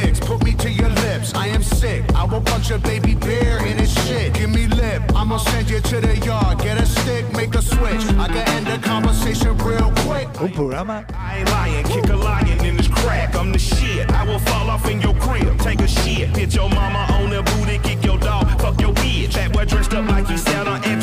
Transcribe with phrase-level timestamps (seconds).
[0.00, 1.34] dicks, put me to your lips.
[1.34, 4.34] I am sick, I will punch a baby bear in his shit.
[4.34, 6.58] Give me lip, I'ma send you to the yard.
[6.58, 8.04] Get a stick, make a switch.
[8.24, 10.28] I can end the conversation real quick.
[10.40, 13.34] Un programa I ain't lying, kick a lion in his crack.
[13.34, 14.10] I'm the shit.
[14.12, 16.36] I will fall off in your crib, take a shit.
[16.36, 19.32] Hit your mama on the booty, kick your dog, fuck your bitch.
[19.34, 21.02] That boy dressed up like he sat on and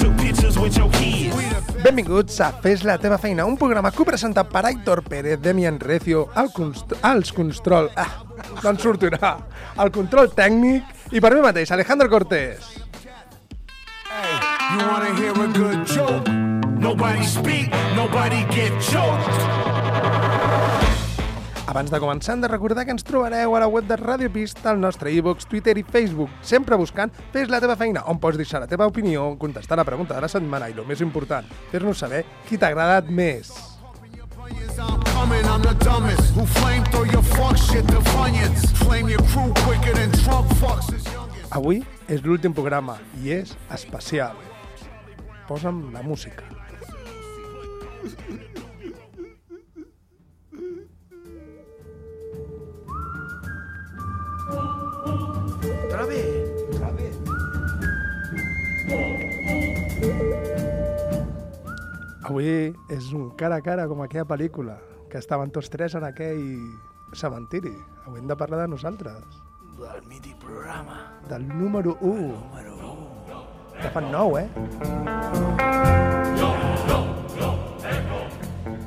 [0.66, 6.50] Benvinguts a Fes la teva feina, un programa co-presentat per Aitor Pérez, Demian Recio, al
[6.56, 7.92] const als control...
[7.96, 8.24] Ah,
[8.64, 9.36] no en sortirà.
[9.78, 12.72] El control tècnic i per mi mateix, Alejandro Cortés.
[14.74, 16.34] You wanna hear a good joke?
[16.82, 20.35] Nobody speak, nobody get choked.
[21.76, 24.70] Abans de començar, hem de recordar que ens trobareu a la web de Ràdio Pista,
[24.72, 28.62] al nostre e-box, Twitter i Facebook, sempre buscant Fes la teva feina, on pots deixar
[28.64, 31.44] la teva opinió, contestar la pregunta de la setmana i, el més important,
[31.74, 33.52] fer-nos saber qui t'ha agradat més.
[41.60, 44.40] Avui és l'últim programa i és especial.
[45.52, 46.48] Posa'm la música.
[54.50, 56.68] Otra vez.
[56.76, 57.16] Otra vez.
[62.26, 64.80] Avui és un cara a cara com aquella pel·lícula,
[65.10, 66.42] que estaven tots tres en aquell
[67.14, 67.74] cementiri.
[68.06, 69.42] Avui hem de parlar de nosaltres,
[69.78, 71.20] Del mític programa.
[71.30, 72.14] del número 1.
[72.16, 73.44] Número 1.
[73.82, 74.48] Ja fan nou, eh?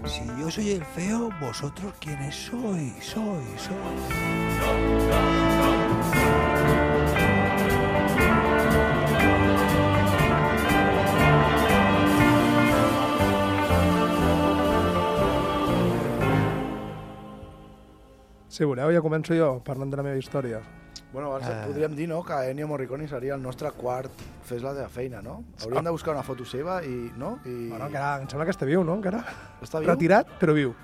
[0.09, 2.95] Si yo soy el feo, ¿vosotros quiénes sois?
[3.05, 5.09] Sois, sois.
[18.49, 20.65] Si voleu, ja començo jo de la meva història.
[21.13, 21.63] Bueno, abans eh...
[21.67, 24.13] podríem dir no, que Ennio Morricone seria el nostre quart
[24.45, 25.43] Fes la teva feina, no?
[25.63, 27.11] Hauríem de buscar una foto seva i...
[27.17, 27.39] No?
[27.45, 27.69] I...
[27.71, 28.99] Bueno, encara, em sembla que està viu, no?
[29.01, 29.23] Encara?
[29.65, 29.91] Està viu?
[29.93, 30.75] Retirat, però viu.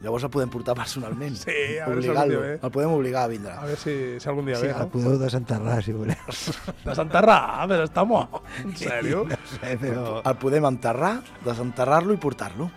[0.00, 1.36] Llavors el podem portar personalment.
[1.36, 2.32] Sí, a veure si algun Obligar-lo.
[2.32, 2.52] dia ve.
[2.64, 3.52] El podem obligar a vindre.
[3.52, 4.88] A veure si, si algun dia Sí, ve, el no?
[4.94, 6.34] podeu desenterrar, si voleu.
[6.88, 8.40] Desenterrar, però està mort.
[8.64, 9.26] En sèrio?
[9.28, 10.04] No sé, però...
[10.24, 11.14] El podem enterrar,
[11.44, 12.70] desenterrar-lo i portar-lo.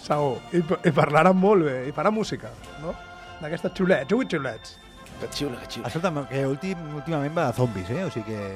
[0.00, 0.38] Segur.
[0.56, 1.78] I, I parlaran molt bé.
[1.90, 2.96] I farà música, no?
[3.42, 4.78] D'aquestes xulets, ui, xulets.
[5.20, 5.88] Que xiula, que xiula.
[5.88, 8.04] Escolta'm, que últim, últimament va de zombis, eh?
[8.04, 8.54] O sigui que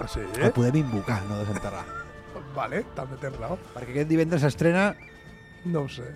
[0.00, 0.20] Ah, sí?
[0.40, 1.84] el podem invocar, no desenterrar.
[2.56, 3.58] Vale, també tens raó.
[3.74, 4.94] Perquè aquest divendres s'estrena
[5.64, 6.06] No ho sé.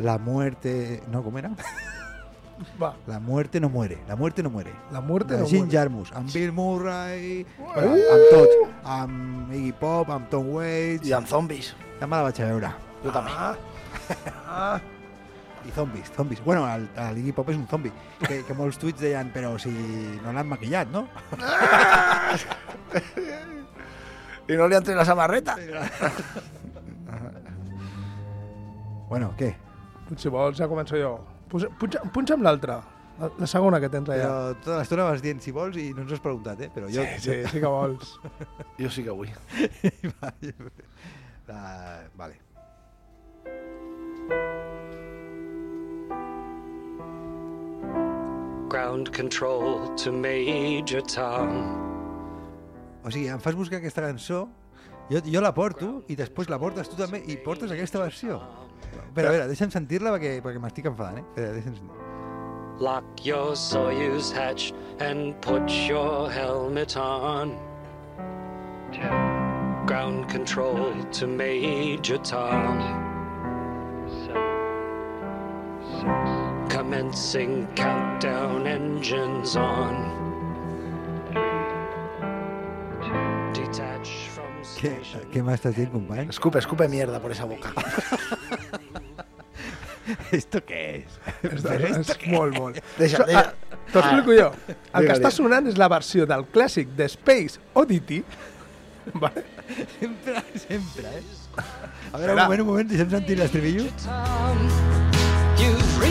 [0.00, 1.02] La muerte...
[1.12, 1.50] No, com era?
[2.80, 3.98] Va, La muerte no muere.
[4.08, 4.72] La muerte no muere.
[4.92, 5.72] la muerte de no Jim muere.
[5.76, 11.08] Jarmus, amb Bill Murray, bueno, amb tots, amb Iggy Pop, amb Tom Waits...
[11.08, 11.74] I amb zombis.
[12.00, 12.72] Ja me la vaig a veure.
[13.04, 13.30] Jo també.
[13.32, 13.56] Ah,
[14.46, 14.80] ah,
[15.66, 16.40] I zombis, zombis.
[16.44, 17.90] Bueno, el, el Iggy Pop és un zombi.
[18.22, 19.70] Que, que molts tuits deien, però si
[20.24, 21.06] no l'han maquillat, no?
[24.50, 25.54] I no li han tret la samarreta.
[29.10, 29.50] Bueno, què?
[30.18, 31.12] si vols ja començo jo.
[31.50, 31.68] Puja,
[32.14, 32.76] punxa'm l'altra.
[33.20, 34.24] La, la segona que tens allà.
[34.24, 36.70] Però tota l'estona vas dient si vols i no ens has preguntat, eh?
[36.74, 37.02] Però jo...
[37.18, 38.06] Sí, sí, sí que vols.
[38.80, 39.32] Jo sí que vull.
[41.50, 41.60] La...
[42.20, 42.36] Vale.
[48.70, 51.50] Ground control to Major Tom.
[53.02, 54.44] O sigui, em fas buscar aquesta cançó,
[55.10, 58.38] jo, jo la porto i després la portes tu també i portes aquesta versió.
[59.16, 61.26] Però a veure, deixa'm sentir-la perquè, perquè m'estic enfadant, eh?
[61.26, 62.06] Espera, deixa'm sentir.
[62.78, 64.70] Lock your Soyuz hatch
[65.00, 67.58] and put your helmet on.
[69.90, 72.78] Ground control to Major Tom.
[76.80, 79.92] Commencing countdown engines on.
[83.52, 84.48] Detach from
[84.78, 85.26] Què, station.
[85.34, 86.24] què m'estàs dient, company?
[86.32, 87.68] Escupe, escupe mierda por esa boca.
[90.32, 91.20] ¿Esto qué es?
[91.52, 92.80] És, de, és molt, molt.
[92.96, 93.52] Deixa, deixa.
[93.52, 94.48] ah, T'ho explico jo.
[94.48, 95.36] El Digue, que està digue.
[95.36, 98.22] sonant és la versió del clàssic de Space Oddity.
[99.26, 99.44] Vale?
[99.98, 101.22] Sempre, sempre, eh?
[101.60, 102.32] A veure, Espera.
[102.32, 103.84] un moment, un moment, deixa'm sentir l'estribillo.
[105.60, 106.09] You've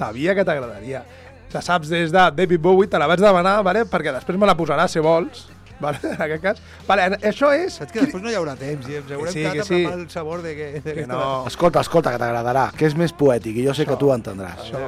[0.00, 1.04] Sabia que t'agradaria.
[1.52, 3.82] La saps des de David Bowie, te la vaig demanar, vale?
[3.90, 5.48] perquè després me la posaràs, si vols.
[5.80, 5.98] Vale?
[6.14, 6.60] En aquest cas.
[6.86, 7.78] Vale, això és...
[7.80, 9.80] Saps que després no hi haurà temps i ens haurem sí, quedat que amb sí.
[9.92, 10.68] el sabor de que...
[10.84, 11.20] De Que no.
[11.48, 14.60] Escolta, escolta, que t'agradarà, que és més poètic i jo sé que tu ho entendràs.
[14.66, 14.80] Això.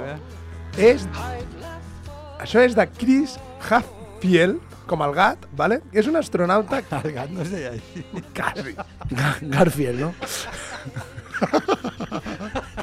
[0.90, 1.06] És...
[2.42, 3.38] Això és de Chris
[3.68, 4.60] Hadfield,
[4.90, 5.80] com el gat, vale?
[5.92, 6.82] És un astronauta...
[7.02, 8.04] El gat no es deia així.
[8.36, 8.76] Quasi.
[9.56, 10.12] Garfield, no?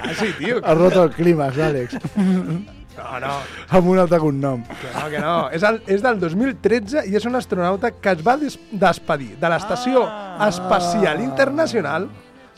[0.03, 0.61] Quasi, tio.
[0.63, 1.97] Has roto el clímax, Àlex.
[2.99, 3.33] No, no.
[3.69, 4.63] Amb un altre cognom.
[4.67, 5.35] Que no, que no.
[5.55, 9.49] És, el, és del 2013 i és un astronauta que es va des despedir de
[9.53, 10.47] l'Estació Ah.
[10.49, 12.09] Espacial Internacional,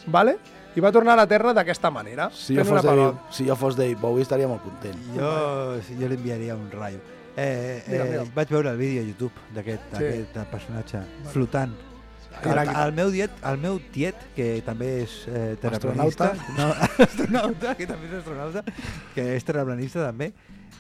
[0.08, 0.38] vale?
[0.74, 3.56] i va tornar a la Terra d'aquesta manera, Si jo, fos una David, si jo
[3.60, 4.96] fos David Bowie estaria molt content.
[5.18, 7.00] Jo, jo li enviaria un rayo.
[7.36, 8.24] Eh, Mira, eh, mira.
[8.34, 10.06] vaig veure el vídeo a YouTube d'aquest Sí.
[10.34, 10.40] sí.
[10.50, 11.02] personatge
[11.34, 11.74] flotant.
[12.44, 16.58] El, el, meu tiet, el meu tiet, que també és eh, terraplanista, Astronauta?
[16.58, 16.70] no,
[17.06, 18.64] astronauta, que també és astronauta,
[19.14, 20.32] que és terraplanista també,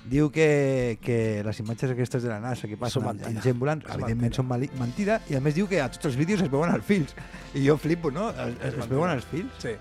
[0.09, 3.43] diu que, que les imatges aquestes de la NASA que passen Són en, en mentida.
[3.45, 6.17] gent volant, És evidentment són mali- mentida, i a més diu que a tots els
[6.17, 7.13] vídeos es veuen els fils.
[7.53, 8.31] I jo flipo, no?
[8.31, 9.51] Es, es, es veuen els fils?
[9.61, 9.75] Sí.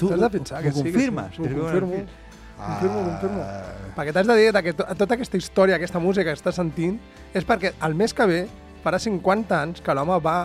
[0.00, 1.38] Tu T'has de pensar que ho sí, confirmes?
[1.38, 2.00] ho que veuen els confirmo.
[2.00, 2.18] fils?
[2.62, 3.42] Confirmo, confirmo.
[3.44, 6.98] Ah, Perquè t'has de dir que to tota aquesta història, aquesta música que estàs sentint,
[7.34, 8.40] és perquè el mes que ve
[8.82, 10.36] farà 50 anys que l'home va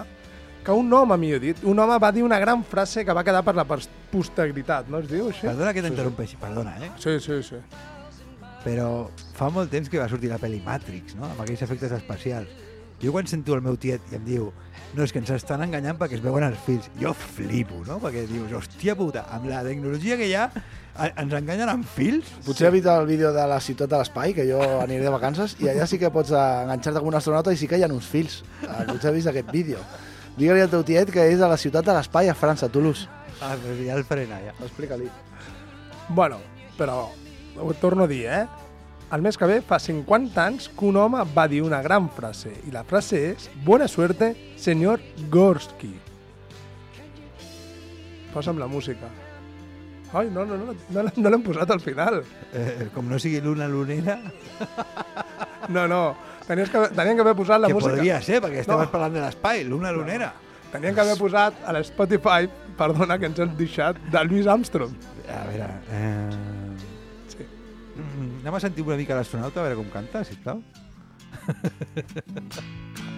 [0.68, 3.40] que un home, millor dit, un home va dir una gran frase que va quedar
[3.48, 5.46] per la posteritat, no es diu així?
[5.48, 6.90] Perdona que t'interrompeixi, perdona, eh?
[7.00, 7.62] Sí, sí, sí.
[8.66, 8.88] Però
[9.38, 11.24] fa molt temps que va sortir la pel·li Matrix, no?
[11.30, 12.52] Amb aquells efectes espacials.
[13.00, 14.50] Jo quan sento el meu tiet i em diu
[14.98, 16.92] no, és que ens estan enganyant perquè es veuen els fills.
[17.00, 18.02] Jo flipo, no?
[18.04, 20.50] Perquè dius, hòstia puta, amb la tecnologia que hi ha,
[21.08, 22.34] ens enganyen amb fils?
[22.44, 25.72] Potser evita el vídeo de la ciutat de l'espai, que jo aniré de vacances, i
[25.72, 28.12] allà sí que pots eh, enganxar-te amb un astronauta i sí que hi ha uns
[28.12, 28.42] fils.
[28.66, 29.80] Eh, Potser has vist aquest vídeo.
[30.38, 33.08] Digue-li al teu tiet que és a la ciutat de l'espai, a França, a Toulouse.
[33.42, 34.54] Ah, però ja el faré anar, ja.
[34.62, 35.10] Explica-li.
[36.10, 36.38] Bueno,
[36.78, 37.08] però
[37.58, 38.46] ho torno a dir, eh?
[39.12, 42.52] El mes que ve fa 50 anys que un home va dir una gran frase,
[42.68, 45.94] i la frase és Buena suerte, senyor Gorski.
[48.34, 49.10] Posa'm la música.
[50.14, 52.22] Ai, no, no, no, no, no l'hem posat al final.
[52.54, 54.20] Eh, com no sigui l'una lunera,
[55.68, 56.16] No, no,
[56.48, 57.96] tenies que, tenien que haver posat la que música.
[57.96, 58.92] podria ser, perquè estaves No.
[58.92, 60.34] parlant de l'espai, l'una lunera.
[60.72, 64.92] Tenien que haver posat a l'Spotify, perdona, que ens hem deixat, de Louis Armstrong.
[65.28, 65.70] A veure...
[65.92, 66.30] Eh...
[67.36, 67.46] Sí.
[67.96, 70.62] Mm, anem a sentir una mica l'astronauta, a veure com canta, sisplau.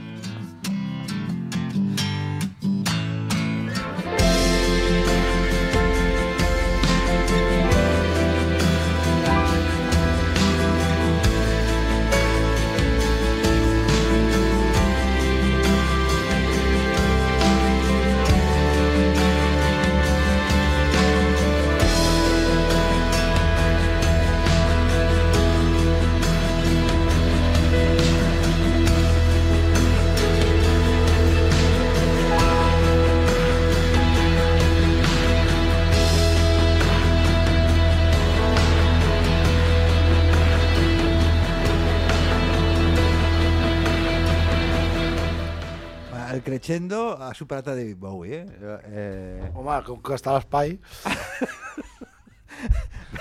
[46.29, 48.77] El crescendo ha superat a David Bowie, eh?
[48.85, 50.77] eh Home, com que està a l'espai...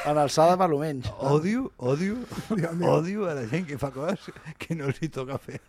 [0.04, 1.08] en alçada per lo menys.
[1.18, 2.18] odio, odio,
[2.90, 4.28] odio a la gent que fa coses
[4.60, 5.60] que no els hi toca fer.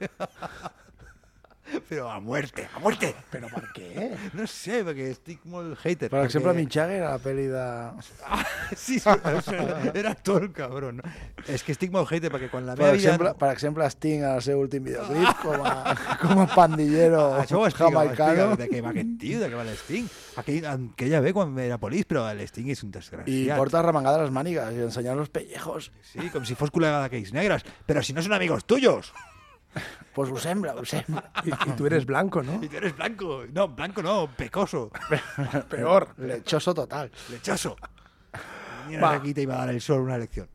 [1.90, 3.12] Però a muerte, a muerte.
[3.32, 4.10] Però per què?
[4.38, 6.10] No sé, perquè estic molt hater.
[6.12, 6.64] Per exemple, perquè...
[6.64, 7.66] Mick Jagger a la pel·li de...
[8.80, 9.10] Sí, sí,
[9.54, 11.02] era, era tot el cabrón.
[11.50, 13.02] És que estic molt hater, perquè quan la Per meva vida...
[13.02, 17.66] exemple, per exemple, Sting el seu últim videoclip com a, com a pandillero Això ho
[17.68, 20.10] explica, jamaicano de què va aquest tio, de què va l'Sting.
[20.44, 23.58] Aquell, aquella ve quan era polis, però l'Sting és un i desgraciat.
[23.58, 25.90] porta remangada les mànigues i ensenyant los pellejos.
[26.14, 27.66] Sí, com si fos col·lega d'aquells negres.
[27.90, 29.12] Però si no són amigos tuyos.
[30.28, 30.76] Pues sembla.
[31.46, 32.62] I, I tu eres blanco, ¿no?
[32.62, 33.46] Y tú eres blanco.
[33.54, 34.92] No, blanco no, pecoso.
[35.70, 36.14] Peor.
[36.18, 37.10] Lechoso total.
[37.30, 37.78] Lechoso.
[39.02, 39.14] Va.
[39.14, 40.50] aquí te iba a dar el sol una lección.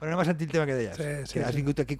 [0.00, 0.96] Bueno, anem a sentir el tema que deies.
[0.96, 1.64] Sí, sí, que has sí.
[1.80, 1.98] aquí i...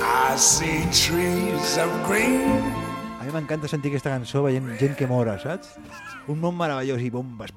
[0.00, 2.83] I see trees of green.
[3.34, 5.72] M'encanta sentir aquesta cançó veient gent que mora, saps?
[6.30, 7.50] Un món meravellós i bombes.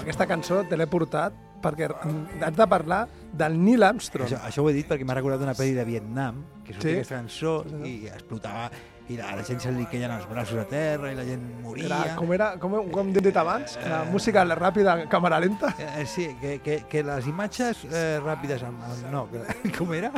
[0.00, 4.26] Aquesta cançó te l'he portat perquè has de parlar del Neil Armstrong.
[4.26, 6.98] Això, això ho he dit perquè m'ha recordat una pel·li de Vietnam que sortia Sí?
[6.98, 7.54] aquesta cançó
[7.86, 8.68] i explotava
[9.08, 11.86] i la, la gent se li queien els braços a terra i la gent moria.
[11.86, 15.70] Era, com era, com, com hem dit abans, la música ràpida, càmera lenta.
[15.78, 18.66] Eh, sí, que, que, que les imatges eh, ràpides...
[18.66, 18.82] Amb,
[19.14, 19.46] no, que,
[19.78, 20.10] com era?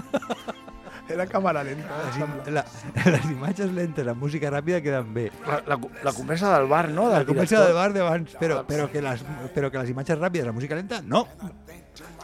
[1.08, 1.98] Era càmera lenta.
[2.04, 2.52] Les, im, sembla.
[2.58, 2.64] la,
[3.14, 5.28] les imatges lentes amb música ràpida queden bé.
[5.46, 7.08] La, la, la conversa del bar, no?
[7.08, 7.66] La Del conversa director.
[7.72, 9.24] del bar d'abans, però, però, que les,
[9.56, 11.24] però que les imatges ràpides, la música lenta, no.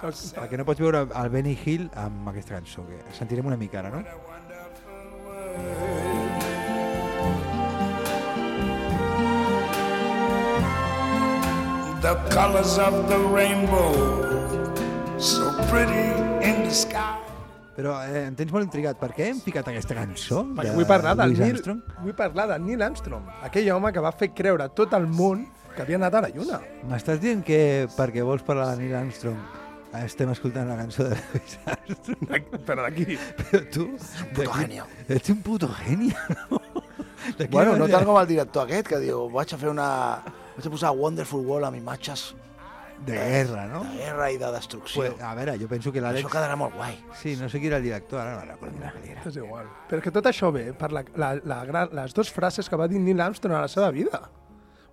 [0.05, 3.91] Perquè no pots veure el Benny Hill amb aquesta cançó, que sentirem una mica ara,
[3.95, 4.05] no?
[12.03, 13.93] The colors of the rainbow,
[15.19, 16.11] so pretty
[16.47, 17.24] in the sky.
[17.75, 18.99] Però eh, em tens molt intrigat.
[19.01, 20.45] Per què hem picat aquesta cançó?
[20.55, 21.81] Perquè de vull parlar del Louis Neil, Armstrong?
[22.05, 25.43] vull parlar del Neil Armstrong, aquell home que va fer creure a tot el món
[25.75, 26.61] que havia anat a la lluna.
[26.87, 29.41] M'estàs dient que perquè vols parlar de Neil Armstrong
[29.95, 32.63] estem escoltant la cançó de Louis Armstrong?
[32.67, 33.19] Però d'aquí.
[33.43, 33.89] Però tu...
[33.97, 34.87] puto d'aquí- genio.
[35.09, 36.15] Ets un puto genio,
[36.51, 36.61] no?
[37.39, 39.89] De Bueno, no tant com el director aquest, que diu, vaig a fer una...
[40.55, 42.29] Vaig a posar Wonderful World amb imatges
[43.05, 43.83] De guerra, no?
[43.85, 45.03] de guerra i de destrucció.
[45.03, 46.25] Pues, a veure, jo penso que l'Àlex...
[46.25, 46.95] Això quedarà molt guai.
[47.21, 49.25] Sí, no sé qui era el director, ara no recordo quina pel·li era.
[49.29, 49.67] És igual.
[49.91, 52.77] Però és que tot això ve per la, la, la, gran, les dues frases que
[52.81, 54.23] va dir Neil Armstrong a la seva vida.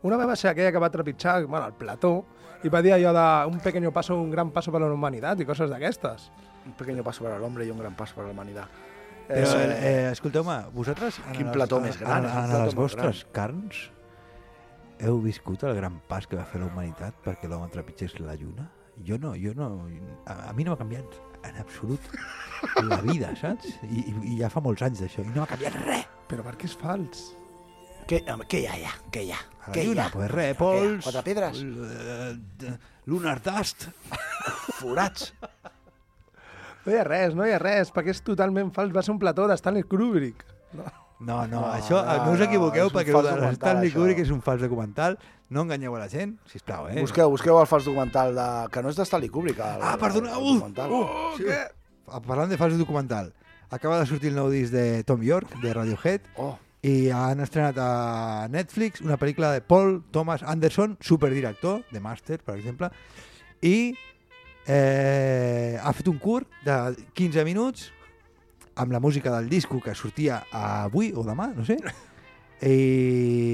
[0.03, 2.25] Una va ser aquella que va trepitjar bueno, el plató
[2.63, 5.39] i va dir allò de un pequeño paso, un gran paso per a la humanitat
[5.39, 6.31] i coses d'aquestes.
[6.65, 8.65] Un pequeño paso para el hombre y un gran paso para la humanidad.
[9.27, 11.21] Però, Eh, eh, escolteu-me, vosaltres...
[11.29, 13.91] en Quin plató en- més gran, En, un en, plató les vostres carns
[15.01, 18.67] heu viscut el gran pas que va fer la humanitat perquè l'home trepitgés la lluna?
[19.07, 19.67] Jo no, jo no...
[20.29, 22.09] A, a mi no m'ha canviat en absolut
[22.85, 23.71] la vida, saps?
[23.89, 26.05] I, i, ja fa molts anys d'això, i no m'ha canviat res.
[26.29, 27.23] Però per què és fals?
[28.09, 28.91] Què, home, què hi ha allà?
[29.13, 29.39] Què hi ha?
[29.61, 31.03] A la Què lluna, pues res, pols...
[31.07, 31.61] Quatre pedres?
[31.63, 32.31] eh,
[32.61, 32.75] d-
[33.09, 33.87] lunar dust.
[34.81, 35.31] Forats?
[36.85, 38.93] No hi ha res, no hi ha res, perquè és totalment fals.
[38.95, 40.45] Va ser un plató de Stanley Kubrick.
[40.77, 40.85] No.
[41.21, 43.91] No, no, No, això no, no us no, equivoqueu un perquè el Stanley.
[43.93, 45.17] Kubrick és un fals documental.
[45.51, 46.95] No enganyeu a la gent, sisplau, eh?
[47.03, 48.47] Busqueu, busqueu el fals documental de...
[48.71, 49.59] que no és de Stanley Kubrick.
[49.59, 50.91] El, Ah, perdona, el uh, documental.
[50.91, 51.43] uh, sí.
[52.07, 53.33] Ah, Parlant de fals documental,
[53.69, 57.77] acaba de sortir el nou disc de Tom York, de Radiohead, Oh, i han estrenat
[57.77, 62.89] a Netflix una pel·lícula de Paul Thomas Anderson, superdirector, de Master, per exemple,
[63.61, 63.93] i
[64.65, 66.77] eh, ha fet un curt de
[67.13, 67.91] 15 minuts
[68.75, 71.77] amb la música del disco que sortia avui o demà, no sé,
[72.61, 72.75] i,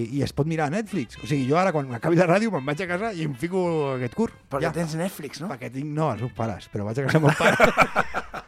[0.17, 1.19] i es pot mirar a Netflix.
[1.21, 3.63] O sigui, jo ara, quan acabi la ràdio, me'n vaig a casa i em fico
[3.95, 4.35] aquest curt.
[4.51, 4.75] perquè ja.
[4.75, 5.51] tens Netflix, no?
[5.53, 8.43] Perquè tinc, no, els meus pares, però vaig a casa amb els pares.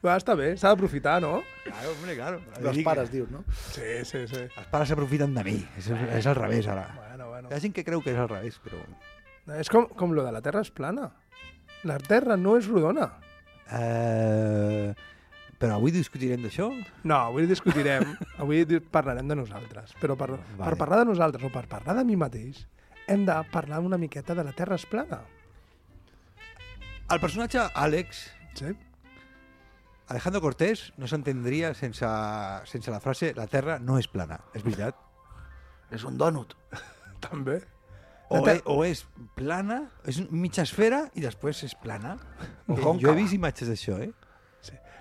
[0.00, 1.42] Va, està bé, s'ha d'aprofitar, no?
[1.66, 2.38] claro, hombre, claro.
[2.56, 3.42] Dels Dic, pares, dius, no?
[3.68, 4.46] Sí, sí, sí.
[4.48, 5.58] Els pares s'aprofiten de mi.
[5.76, 6.86] És, és al revés, ara.
[6.96, 7.50] Bueno, bueno.
[7.50, 8.80] Hi ha gent que creu que és al revés, però...
[9.60, 11.10] És com, com lo de la Terra és plana.
[11.84, 13.10] La Terra no és rodona.
[13.72, 14.92] Eh,
[15.60, 16.70] però avui discutirem d'això?
[17.04, 19.94] No, avui discutirem, avui parlarem de nosaltres.
[20.00, 20.62] Però per, Vale.
[20.64, 22.64] per parlar de nosaltres o per parlar de mi mateix,
[23.06, 25.22] hem de parlar una miqueta de la Terra és plana.
[27.10, 28.72] El personatge Àlex, Sí?
[30.10, 32.06] Alejandro Cortés, no s'entendria sense,
[32.66, 34.40] sense la frase la Terra no és plana.
[34.58, 34.96] És veritat?
[35.94, 36.56] És un dònut.
[37.26, 37.60] També.
[38.30, 39.02] O, La ter- e, o és
[39.34, 42.14] plana, és mitja esfera i després és plana.
[42.70, 44.12] O Eh, jo he vist imatges d'això, eh?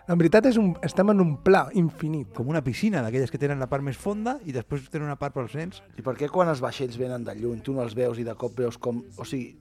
[0.09, 2.31] En veritat és un, estem en un pla infinit.
[2.33, 5.35] Com una piscina, d'aquelles que tenen la part més fonda i després tenen una part
[5.35, 5.83] pels nens.
[6.01, 8.33] I per què quan els vaixells venen de lluny, tu no els veus i de
[8.33, 9.03] cop veus com...
[9.21, 9.51] O sigui,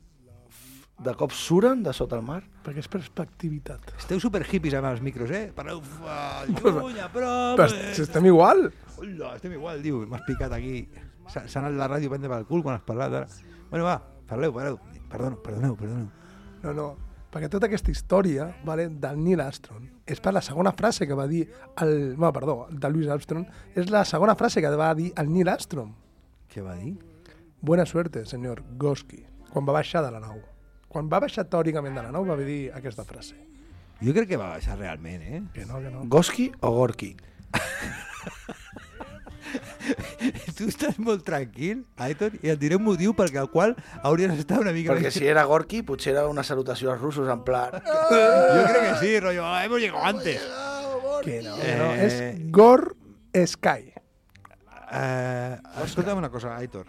[1.04, 2.40] de cop suren de sota el mar?
[2.64, 3.92] Perquè és perspectivitat.
[4.00, 5.50] Esteu super hippies amb els micros, eh?
[5.54, 7.60] Parleu fa lluny, a prop...
[7.60, 7.92] Però eh?
[7.92, 8.70] si estem igual.
[8.96, 10.88] Hola, estem igual, diu, m'has picat aquí.
[11.28, 13.28] s'ha anat la ràdio prendre pel cul quan has parlat ara.
[13.70, 13.98] Bueno, va,
[14.28, 14.78] parleu, parleu.
[15.08, 16.08] Perdono, perdoneu, perdoneu.
[16.62, 16.88] No, no,
[17.32, 21.26] perquè tota aquesta història vale, del Neil Armstrong és per la segona frase que va
[21.28, 21.46] dir
[21.84, 22.14] el...
[22.18, 23.46] No, perdó, de Louis Armstrong,
[23.76, 25.92] és la segona frase que va dir el Neil Armstrong.
[26.48, 26.94] Què va dir?
[27.60, 30.40] Buena suerte, senyor Goski, quan va baixar de la nau.
[30.88, 33.36] Quan va baixar teòricament de la nau va dir aquesta frase.
[34.00, 35.42] Jo crec que va baixar realment, eh?
[35.52, 36.06] Que no, que no.
[36.08, 37.14] Goski o Gorki?
[40.58, 44.60] tu estàs molt tranquil, Aitor, i et diré un motiu perquè el qual hauries d'estar
[44.62, 44.92] una mica...
[44.94, 47.76] Perquè si era Gorki, potser era una salutació als russos en plan...
[47.78, 50.40] Jo crec que sí, rollo, "Ah, hemos llegado antes.
[51.24, 51.92] Que no, Eh, que no.
[51.94, 52.96] És Gor
[53.46, 53.92] Sky.
[54.92, 56.86] Eh, escolta'm una cosa, Aitor.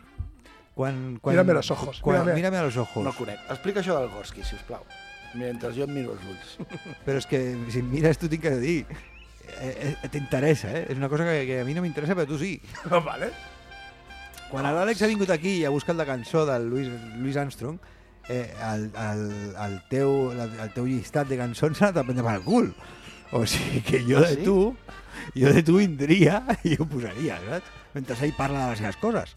[0.74, 2.36] Quan, quan, Mírame a los ojos, Quan, mírame.
[2.36, 3.04] mírame a los ojos.
[3.04, 3.40] No conec.
[3.52, 4.86] Explica això del Gorski, si us plau.
[5.36, 6.54] Mentre jo em miro els ulls.
[7.06, 8.86] Però és que si em mires tu tinc que dir.
[9.60, 10.86] Eh, eh, T'interessa, eh?
[10.90, 12.56] És una cosa que, que a mi no m'interessa, però tu sí.
[13.10, 13.32] vale.
[14.50, 16.88] Quan l'Àlex ha vingut aquí i ha buscat la cançó del Louis,
[17.20, 17.78] Louis Armstrong,
[18.30, 19.22] eh, el, el,
[19.66, 22.72] el, teu, el, el teu llistat de cançons s'ha anat a prendre pel cul.
[23.38, 24.44] O sigui que jo Ah, de sí?
[24.48, 24.56] tu,
[25.38, 27.70] jo de tu vindria i ho posaria, saps?
[27.94, 29.36] Mentre ell parla de les seves coses.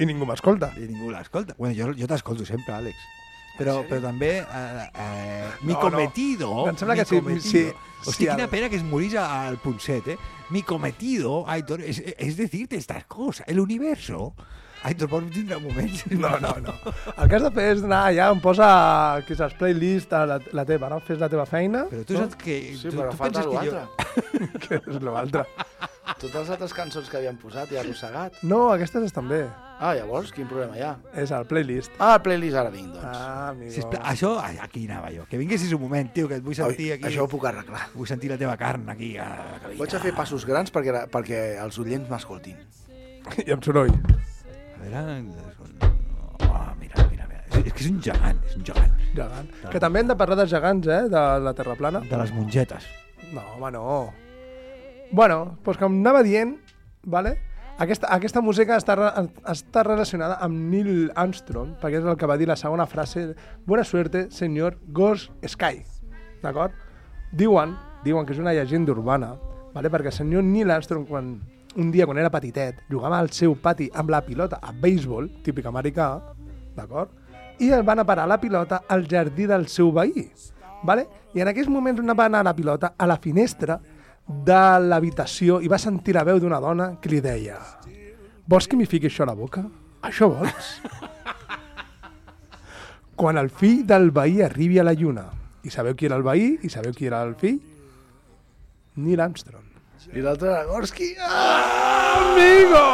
[0.00, 0.70] I ningú m'escolta.
[0.80, 1.52] I ningú l'escolta.
[1.58, 2.96] Bueno, jo, jo t'escolto sempre, Àlex.
[3.56, 5.84] Però, però també eh, eh, mi No, no.
[5.86, 6.50] cometido...
[6.68, 7.62] Em sembla que sí, sí,
[8.04, 10.18] Hòstia, sí, quina pena que es morís al punset, eh?
[10.50, 13.48] Mi cometido, Aitor, es, es decirte estas cosas.
[13.48, 14.34] El universo...
[14.84, 16.04] Aitor, pots tindre moments...
[16.22, 16.74] No, no, no.
[17.16, 18.68] El que has de fer és anar allà on posa
[19.26, 21.00] que és playlist a la, la teva, no?
[21.04, 21.86] Fes la teva feina.
[21.90, 22.60] Però tu saps que...
[22.76, 23.74] Sí, tu, però tu falta penses que jo...
[23.74, 24.60] l'altre.
[24.66, 25.46] que és l'altre.
[26.16, 28.38] Totes les altres cançons que havien posat i arrossegat.
[28.46, 29.42] No, aquestes estan bé.
[29.76, 30.92] Ah, llavors, quin problema hi ha?
[31.20, 31.92] És el playlist.
[31.98, 33.04] Ah, el playlist ara vinc, doncs.
[33.10, 33.72] Ah, amigo.
[33.74, 35.26] Sisplau, això, ai, aquí anava jo.
[35.28, 37.08] Que vinguessis un moment, tio, que et vull sentir Oi, aquí...
[37.10, 37.90] això ho puc arreglar.
[37.92, 39.12] Vull sentir la teva carn aquí.
[39.20, 39.80] A la cabina.
[39.82, 42.64] Vaig a fer passos grans perquè, perquè els oients m'escoltin.
[43.44, 43.92] I amb soroll.
[44.86, 45.16] Veure...
[46.46, 47.42] Oh, mira, mira, mira.
[47.64, 48.94] És, que és un gegant, és un gegant.
[49.16, 49.50] Gegant.
[49.72, 51.02] Que també hem de parlar de gegants, eh?
[51.12, 52.04] De la Terra plana.
[52.06, 52.86] De les mongetes.
[53.32, 53.84] No, home, no.
[55.10, 56.56] Bueno, doncs com anava dient,
[57.06, 57.36] vale?
[57.78, 58.94] aquesta, aquesta música està,
[59.52, 63.28] està relacionada amb Neil Armstrong, perquè és el que va dir la segona frase,
[63.66, 65.82] Buena suerte, senyor Ghost Sky.
[66.42, 66.72] D'acord?
[67.36, 69.34] Diuen, diuen que és una llegenda urbana,
[69.74, 69.90] vale?
[69.92, 71.34] perquè el senyor Neil Armstrong, quan,
[71.76, 75.68] un dia quan era petitet, jugava al seu pati amb la pilota a béisbol, típic
[75.68, 76.08] americà,
[76.76, 77.12] d'acord?
[77.60, 80.26] I el van a parar la pilota al jardí del seu veí.
[80.84, 81.06] Vale?
[81.34, 83.78] I en aquells moments va anar la pilota a la finestra
[84.26, 87.60] de l'habitació i va sentir la veu d'una dona que li deia
[88.46, 89.64] Vols que m'hi fiqui això a la boca?
[90.06, 90.66] Això vols?
[93.20, 95.24] Quan el fill del veí arribi a la lluna.
[95.66, 96.52] I sabeu qui era el veí?
[96.62, 97.58] I sabeu qui era el fill?
[99.02, 99.75] Neil Armstrong.
[100.14, 101.14] I l'altre era Gorski.
[102.16, 102.84] Amigo!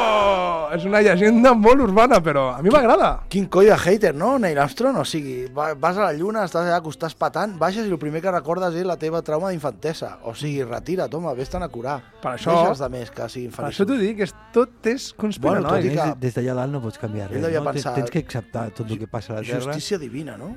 [0.73, 3.11] És una llegenda molt urbana, però a mi m'agrada.
[3.31, 4.97] Quin coll de hater, no, Neil Armstrong?
[5.03, 8.23] O sigui, va- vas a la lluna, estàs allà acostàs patant, baixes i el primer
[8.25, 10.15] que recordes és la teva trauma d'infantesa.
[10.25, 11.99] O sigui, retira't, home, vés-te'n a curar.
[12.23, 13.75] Per això- Deixa els de més que siguin Per feliços.
[13.87, 15.63] això t'ho dic, és, tot és conspiranoic.
[15.69, 17.65] Bueno, tot i que- Des, des d'allà dalt no pots canviar Ell res, devia no?
[17.67, 19.61] Tens- pensar- Tens que acceptar tot el que passa a la Terra.
[19.61, 20.57] Justícia divina, no?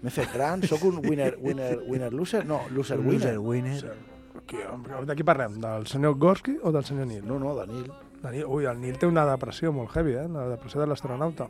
[0.00, 2.46] M'he fet gran, sóc un winner, winner, winner loser?
[2.46, 3.34] No, loser winner.
[3.34, 3.94] Loser winner.
[4.48, 4.56] Qui,
[5.04, 5.58] de qui parlem?
[5.60, 7.24] Del senyor Gorski o del senyor Neil?
[7.28, 7.90] No, no, de Nil.
[8.22, 10.24] Daniel, ui, el Nil té una depressió molt heavy, eh?
[10.32, 11.48] La depressió de l'astronauta.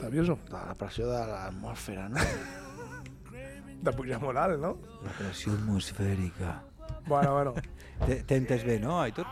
[0.00, 0.38] T'aviso.
[0.48, 2.24] De la pressió de l'atmosfera, no?
[3.84, 4.74] De pujar molt alt, no?
[5.04, 6.56] La pressió atmosfèrica.
[7.06, 7.54] Bueno, bueno.
[8.40, 9.28] Entès bé, no, Aitor?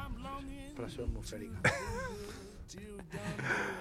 [0.76, 1.74] Pressió atmosfèrica.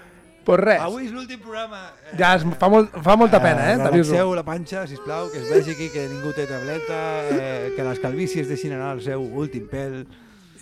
[0.48, 0.80] Pues res.
[0.80, 1.82] Avui és l'últim programa.
[2.16, 3.74] Ja es, fa, molt, fa molta pena, eh?
[3.76, 4.14] T'aviso.
[4.14, 7.00] Relaxeu la panxa, sisplau, que es vegi aquí que ningú té tableta,
[7.36, 9.98] eh, que les calvícies deixin anar el seu últim pèl.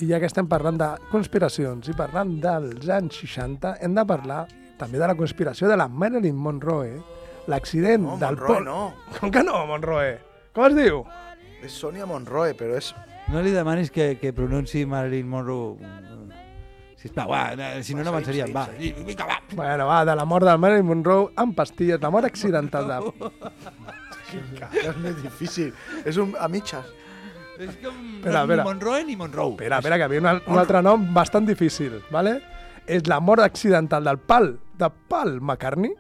[0.02, 4.40] I ja que estem parlant de conspiracions i parlant dels anys 60, hem de parlar
[4.76, 6.98] també de la conspiració de la Marilyn Monroe,
[7.46, 8.66] l'accident No, del Monroe Pol...
[8.66, 8.82] no.
[9.20, 10.16] Com que no, Monroe?
[10.52, 11.04] Com es diu?
[11.62, 12.90] És Sònia Monroe, però és...
[13.30, 15.78] No li demanis que, que pronunciï Marilyn Monroe.
[17.06, 17.42] Sisplau, va,
[17.86, 18.52] si no, no avançaríem.
[18.54, 19.38] Va, vinga, va.
[19.54, 23.30] Bueno, va, de la mort del Marilyn Monroe amb pastilles, la mort accidental de...
[24.82, 25.70] És més difícil.
[26.04, 26.88] És un, a mitges.
[27.56, 28.64] És com Espera, ni espera.
[28.66, 29.54] Monroe ni Monroe.
[29.54, 32.40] Espera, espera, que havia un, un altre nom bastant difícil, ¿vale?
[32.86, 35.94] És la mort accidental del Pal, de Paul McCartney.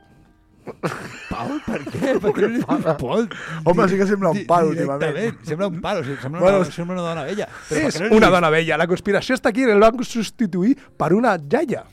[1.30, 2.14] Paul, per què?
[2.22, 3.26] Per què no li dius Paul?
[3.64, 5.42] Home, sí que sembla un pal, últimament.
[5.46, 7.48] Sembla un pal, o sigui, sembla, Bueno, una, sembla una dona vella.
[7.68, 8.80] Però per és una dona vella.
[8.80, 11.84] La conspiració està aquí, el van substituir per una jaia.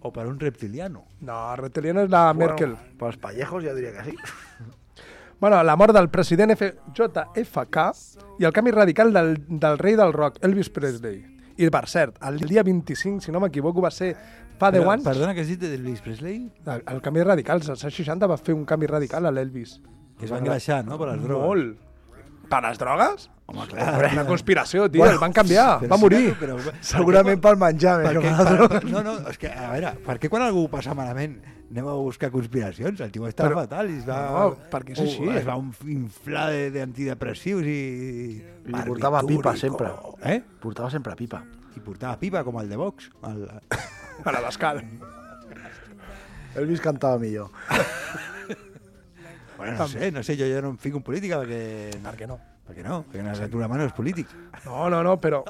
[0.00, 1.04] O per un reptiliano.
[1.28, 2.76] No, reptiliano és la Merkel.
[2.76, 4.16] Bueno, pels pallejos ja diria que sí.
[5.40, 7.84] Bueno, la mort del president F JFK
[8.40, 11.22] i el canvi radical del, del rei del rock, Elvis Presley.
[11.56, 14.10] I, per cert, el dia 25, si no m'equivoco, va ser
[14.60, 16.42] Fa 10 Però, anys, Perdona, que has dit d'Elvis Presley?
[16.68, 19.78] el, el canvi radical, als anys 60 va fer un canvi radical a l'Elvis.
[20.20, 21.46] Que es va engreixar, no?, per les drogues.
[21.46, 21.86] Molt.
[22.50, 23.28] Per les drogues?
[23.50, 24.10] Home, clar.
[24.12, 26.34] Una conspiració, tio, el van canviar, Però va sí, morir.
[26.38, 28.74] Però, Segurament pel menjar, més que perquè, per drogues.
[28.84, 31.38] per, no, no, és que, a veure, per què quan algú passa malament
[31.70, 33.00] anem a buscar conspiracions?
[33.06, 34.18] El tio està Però- fatal i es va...
[34.34, 34.44] No,
[34.74, 35.24] perquè és així.
[35.40, 35.56] Es va
[35.94, 37.80] inflar de- d'antidepressius i...
[38.66, 39.94] I portava pipa sempre.
[40.26, 40.40] Eh?
[40.60, 41.40] Portava sempre pipa.
[41.78, 43.08] I portava pipa, com el de Vox.
[43.30, 43.46] El...
[44.24, 44.82] A la Bascal.
[46.56, 47.50] Elvis cantava millor.
[49.60, 51.98] Bueno, no sé, no sé, jo ja no em fico en política perquè...
[52.00, 52.38] Per què no?
[52.64, 54.30] Perquè no, perquè no, tu la mano és polític.
[54.64, 55.42] No, no, no, però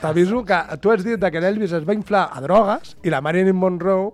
[0.00, 3.54] t'aviso que tu has dit que l'Elvis es va inflar a drogues i la Marilyn
[3.54, 4.10] Monroe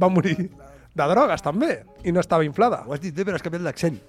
[0.00, 2.80] va morir de drogues també i no estava inflada.
[2.86, 4.00] Ho has dit bé, però has canviat l'accent.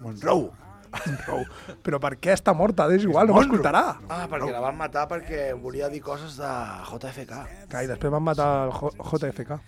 [0.00, 0.48] Monroe.
[1.06, 1.46] Monroe.
[1.86, 2.86] Però per què està morta?
[2.94, 3.84] És igual, no m'escoltarà.
[4.08, 6.52] Ah, perquè la van matar perquè volia dir coses de
[6.90, 7.40] JFK.
[7.72, 8.94] Que, I després van matar el J-
[9.26, 9.58] JFK.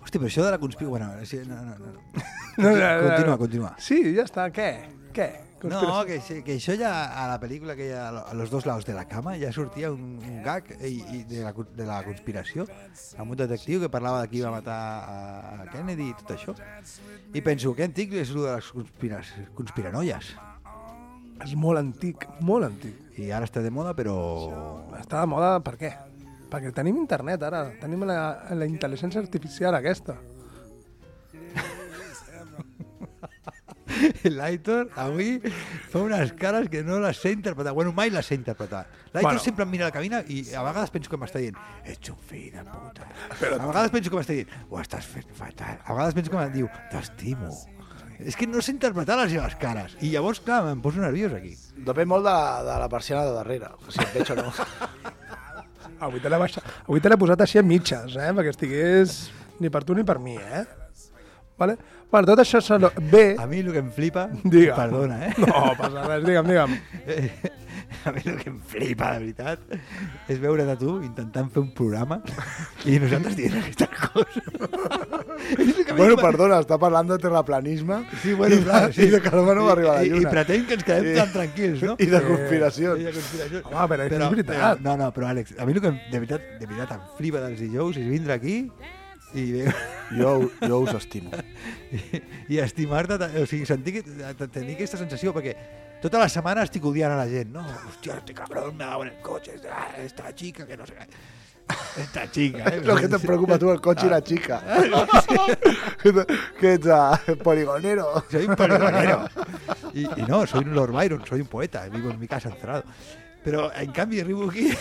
[0.00, 0.90] Hòstia, però això de la conspiració...
[0.94, 1.90] Bueno, sí, no, no, no.
[2.56, 3.74] No, no, no, Continua, continua.
[3.78, 4.46] Sí, ja està.
[4.54, 4.70] Què?
[5.16, 5.26] Què?
[5.68, 8.86] No, que, que això ja a la pel·lícula que hi ha a los dos lados
[8.88, 12.64] de la cama ja sortia un, un gag i, i de, la, de la conspiració
[13.20, 15.18] amb un detectiu que parlava de qui va matar a,
[15.60, 16.54] a Kennedy i tot això.
[17.34, 20.32] I penso que antic és el de les conspiranoies.
[21.44, 22.96] És molt antic, molt antic.
[23.20, 24.16] I ara està de moda, però...
[24.98, 25.92] Està de moda per què?
[26.50, 28.18] Perquè tenim internet ara, tenim la,
[28.56, 30.18] la intel·ligència artificial aquesta.
[34.36, 35.40] L'Aitor avui
[35.90, 37.72] fa unes cares que no les sé interpretar.
[37.76, 38.84] Bueno, mai les sé interpretar.
[39.12, 39.42] L'Aitor Bueno.
[39.42, 42.52] sempre em mira la cabina i a vegades penso que m'està dient ets un fill
[42.54, 43.08] de puta.
[43.40, 43.58] Però...
[43.58, 45.78] A vegades penso que m'està dient ho estàs fent fatal.
[45.84, 47.50] A vegades penso que em diu t'estimo.
[48.20, 49.94] És que no sé interpretar les seves cares.
[50.04, 51.54] I llavors, clar, em poso nerviós aquí.
[51.86, 52.34] Depèn molt de,
[52.68, 54.50] de la persiana de darrere, si et veig o no.
[56.04, 58.30] Avui te l'he baixa- avui te l'he posat així a mitges, eh?
[58.36, 59.16] perquè estigués
[59.60, 60.62] ni per tu ni per mi, eh?
[61.60, 61.76] Vale?
[62.10, 62.88] Bueno, tot això solo...
[63.12, 63.36] bé...
[63.38, 64.28] A mi el que em flipa...
[64.42, 64.76] Digue'm.
[64.78, 65.32] Perdona, eh?
[65.44, 66.78] No, passa res, digue'm, digue'm.
[68.06, 69.60] A mi el que em flipa, de veritat,
[70.30, 72.20] és veure't a tu intentant fer un programa
[72.88, 74.46] i nosaltres dient aquestes coses.
[75.96, 79.06] Bueno, perdona, està parlant de terraplanisme Sí, bueno, i, clar, sí.
[79.08, 80.28] i de que l'home no va arribar a la I, i, lluna.
[80.28, 81.96] I pretén que ens quedem I- tan tranquils, no?
[81.98, 83.02] I de I conspiracions.
[83.08, 83.66] de conspiracions.
[83.72, 84.52] Home, però és veritat.
[84.52, 87.42] Però, no, no, però Àlex, a mi el que de veritat, de veritat em flipa
[87.42, 88.56] dels dijous és vindre aquí
[89.34, 89.74] i, veure-
[90.18, 91.30] Jo, jo us estimo.
[91.94, 92.22] i,
[92.54, 94.02] i estimar-te, o sigui, sentir,
[94.50, 95.54] tenir aquesta sensació, perquè
[96.02, 97.62] tota la setmana estic odiant a la gent, no?
[97.62, 99.54] Hòstia, este cabrón me ha dado en el coche,
[100.02, 101.06] esta, chica que no sé què.
[102.02, 102.80] Esta chica, eh?
[102.82, 104.58] El que te preocupa tu, el cotxe i la xica.
[106.58, 108.24] que ets uh, poligonero.
[108.28, 109.28] Soy un poligonero.
[109.94, 112.82] Y, y no, soy un Lord Byron, soy un poeta, vivo en mi casa encerrado.
[113.44, 114.72] Pero en cambio arribo aquí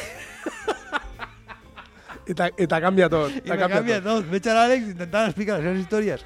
[2.29, 3.35] I t'ha canviat tot.
[3.39, 4.27] i me canvia tot.
[4.29, 6.25] Veig a l'Àlex intentant explicar les seves històries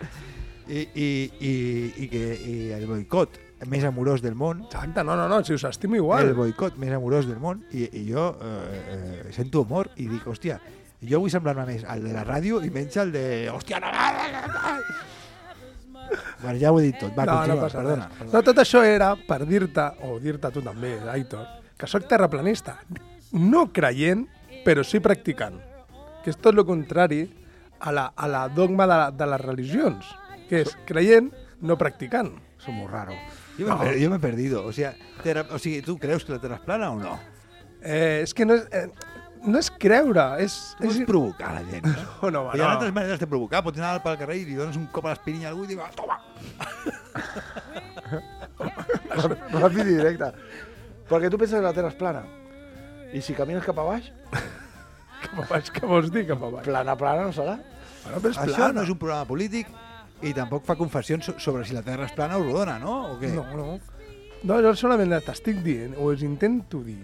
[0.68, 1.08] i, i,
[1.40, 1.54] i,
[2.04, 3.40] i, que, i el boicot
[3.72, 6.28] més amorós del món Exacte, no, no, no, si us estimo igual.
[6.28, 10.28] el boicot més amorós del món i, i jo eh, eh, sento humor i dic,
[10.28, 10.60] hòstia,
[11.04, 13.24] jo vull semblar-me més al de la ràdio i menys al de...
[13.52, 16.20] Hòstia, no, no, no, no.
[16.44, 17.12] Bueno, ja ho he dit tot.
[17.16, 18.08] Va, no, continua, no passa perdona.
[18.20, 18.32] res.
[18.34, 21.48] No, tot això era per dir-te, o dir-te tu també, Aitor,
[21.80, 22.78] que sóc terraplanista.
[23.40, 24.28] No creient,
[24.66, 25.56] però sí practicant.
[26.24, 27.26] Que és tot el contrari
[27.84, 30.08] a la, a la dogma de, la, de les religions,
[30.50, 31.32] que és creient,
[31.62, 32.32] no practicant.
[32.64, 33.16] Som molt raro.
[33.58, 34.64] Jo m'he per, jo m'he perdido.
[34.66, 37.18] O sea, terra, o sigui, tu creus que la Terra és plana o no?
[37.84, 38.88] Eh, és que no és, eh,
[39.44, 40.56] no és creure, és...
[40.80, 41.84] Tu vols és provocar la gent.
[41.92, 42.08] No?
[42.24, 42.70] Oh, no, Hi ha no.
[42.78, 43.60] altres maneres de provocar.
[43.66, 45.84] Pots anar pel carrer i li dones un cop a l'espirinya a algú i dius,
[45.84, 46.18] "Ah, toma!
[49.54, 50.32] Ràpid i directe.
[51.10, 52.24] Perquè tu penses que la Terra és plana.
[53.14, 54.08] I si camines cap a baix,
[55.24, 56.66] Cap a baix, què vols dir, cap a baix?
[56.68, 57.58] plana, plana no serà.
[58.04, 58.74] Bueno, però és Això plana.
[58.80, 59.68] no és un programa polític
[60.24, 63.14] i tampoc fa confessions so- sobre si la Terra és plana o rodona, no?
[63.14, 63.32] O què?
[63.34, 63.80] No, no.
[64.44, 67.00] No, jo solament t'estic dient, o els intento dir,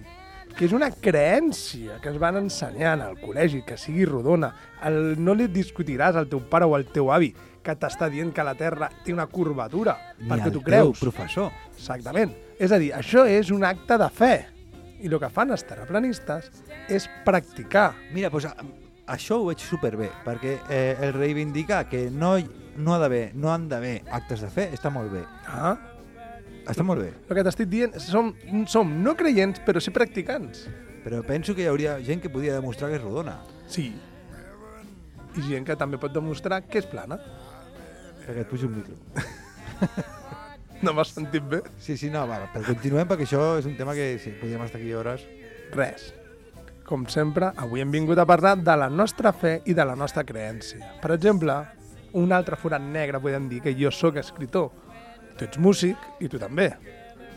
[0.57, 4.49] que és una creència que es van ensenyant al col·legi, que sigui rodona.
[4.83, 7.31] El, no li discutiràs al teu pare o al teu avi
[7.63, 10.99] que t'està dient que la Terra té una curvatura, Ni perquè el tu creus.
[10.99, 11.51] teu professor.
[11.77, 12.33] Exactament.
[12.59, 14.33] És a dir, això és un acte de fe.
[14.99, 16.49] I el que fan els terraplanistes
[16.91, 17.93] és practicar.
[18.15, 18.49] Mira, doncs,
[19.09, 22.35] això ho veig superbé, perquè eh, el reivindicar que no,
[22.75, 25.23] no, ha d'haver, no han d'haver actes de fe està molt bé.
[25.47, 25.77] Ah?
[26.69, 27.13] Està molt bé.
[27.25, 28.33] El que t'estic dient, som,
[28.69, 30.67] som no creients, però sí practicants.
[31.05, 33.39] Però penso que hi hauria gent que podia demostrar que és rodona.
[33.71, 33.89] Sí.
[35.39, 37.17] I gent que també pot demostrar que és plana.
[38.25, 38.99] Perquè et pujo un micro.
[40.81, 41.59] No m'has sentit bé?
[41.83, 44.79] Sí, sí, no, va, però continuem perquè això és un tema que sí, podríem estar
[44.79, 45.25] aquí hores.
[45.75, 46.13] Res.
[46.89, 50.23] com sempre, avui hem vingut a parlar de la nostra fe i de la nostra
[50.25, 50.95] creència.
[51.03, 51.53] Per exemple,
[52.17, 54.71] un altre forat negre podem dir que jo sóc escriptor.
[55.37, 56.71] Tu ets músic i tu també.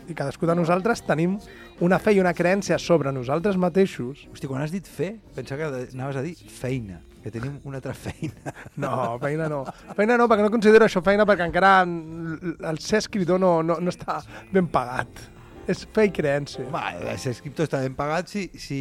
[0.09, 1.37] I cadascú de nosaltres tenim
[1.85, 4.25] una fe i una creència sobre nosaltres mateixos.
[4.33, 7.93] Hosti, quan has dit fe, pensava que anaves a dir feina, que tenim una altra
[7.95, 8.53] feina.
[8.75, 9.63] No, feina no.
[9.95, 13.79] Feina no, perquè no considero això feina perquè encara el el ser escriptor no, no,
[13.79, 14.19] no està
[14.51, 15.23] ben pagat.
[15.69, 16.65] És fe i creència.
[16.67, 18.79] Home, ser escriptor està ben pagat si, si,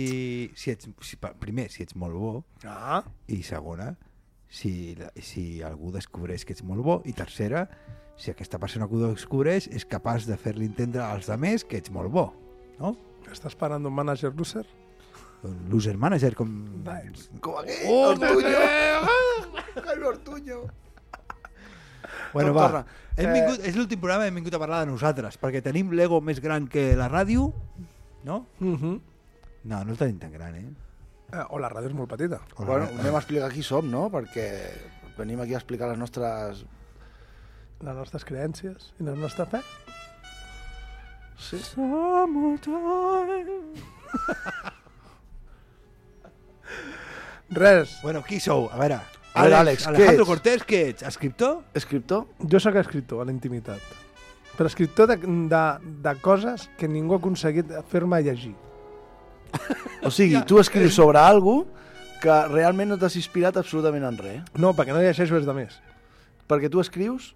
[0.59, 2.33] si ets, si, primer, si ets molt bo,
[2.67, 3.93] Ah, i segona,
[4.51, 7.69] si, si algú descobreix que ets molt bo, i tercera,
[8.19, 11.95] si aquesta persona que ho descobreix és capaç de fer-li entendre als altres que ets
[11.95, 12.29] molt bo,
[12.81, 12.97] no?
[13.31, 14.67] estàs parlant d'un manager loser?
[15.43, 16.49] Un loser manager, com...
[17.43, 18.59] Com aquell, Oh, Ortuño.
[19.85, 20.59] Jaime Ortuño.
[22.33, 22.85] Bueno, No, va,
[23.17, 26.21] hem Eh, vingut, és l'últim programa, hem vingut a parlar de nosaltres, perquè tenim l'ego
[26.25, 27.53] més gran que la ràdio,
[28.25, 28.47] no?
[28.61, 29.01] Uh -huh.
[29.65, 30.69] No, no el tenim tan gran, eh?
[31.33, 32.41] eh, o la ràdio és molt petita.
[32.57, 34.11] O la Bueno, ràdio- anem a explicar qui som, no?
[34.11, 34.61] Perquè
[35.19, 36.65] venim aquí a explicar les nostres...
[37.81, 39.61] Les nostres creències i la nostra fe.
[41.37, 41.57] Sí.
[47.53, 47.99] Res.
[48.03, 48.69] Bueno, qui sou?
[48.73, 49.01] A veure,
[49.35, 50.29] A veure, Àlex, Àlex, què Alejandro ets?
[50.29, 51.05] Cortés, què ets?
[51.09, 51.59] Escriptor?
[51.79, 52.25] Escriptor?
[52.53, 53.81] Jo sóc escriptor a la intimitat.
[54.57, 55.17] Però escriptor de,
[55.49, 55.63] de,
[56.05, 58.53] de coses que ningú ha aconseguit fer-me llegir.
[60.05, 61.63] O sigui, tu escrius sobre algo
[62.23, 64.43] que realment no t'has inspirat absolutament en res.
[64.61, 65.79] No, perquè no llegeixo res de més.
[66.49, 67.35] Perquè tu escrius...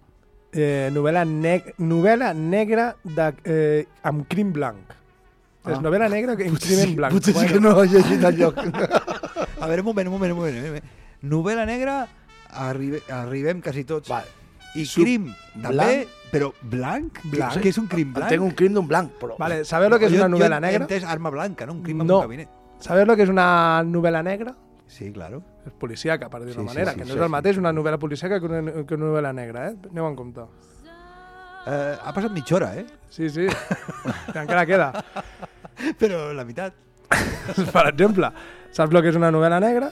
[0.57, 4.93] Eh, novel·la, neg novel·la negra de, eh, amb crim blanc.
[5.67, 5.73] Ah.
[5.73, 7.17] És novel·la negra amb crim blanc.
[7.17, 8.61] Potser sí que no ho has llegit enlloc.
[9.59, 10.55] A veure, un moment, un moment, un moment.
[10.57, 10.83] un moment.
[11.23, 12.07] Novel·la negra,
[12.53, 14.09] arribe, arribem quasi tots.
[14.09, 14.35] Vale.
[14.75, 16.07] I Sub- crim, també, blanc.
[16.31, 17.21] però blanc?
[17.31, 17.57] Blanc.
[17.63, 18.29] Què és un crim blanc?
[18.29, 19.37] Tenc un crim d'un blanc, però...
[19.39, 20.83] Vale, sabeu lo que és una novel·la jo he negra?
[20.85, 21.73] entès arma blanca, no?
[21.73, 22.19] Un crim en No.
[22.19, 22.49] un gabinet.
[22.79, 24.53] Sabeu lo que és una novel·la negra?
[24.85, 25.41] Sí, claro.
[25.65, 27.31] És policíaca, per dir-ho Sí, d'una sí, manera, sí, que no sí, és el sí.
[27.31, 29.75] mateix una novel·la policíaca que una, que una novel·la negra, eh?
[29.89, 30.45] Aneu en compte.
[31.67, 32.85] Eh, ha passat mitja hora, eh?
[33.09, 33.47] Sí, sí,
[34.35, 34.91] encara queda.
[35.99, 36.73] Però la meitat.
[37.73, 38.29] per exemple,
[38.71, 39.91] saps el que és una novel·la negra?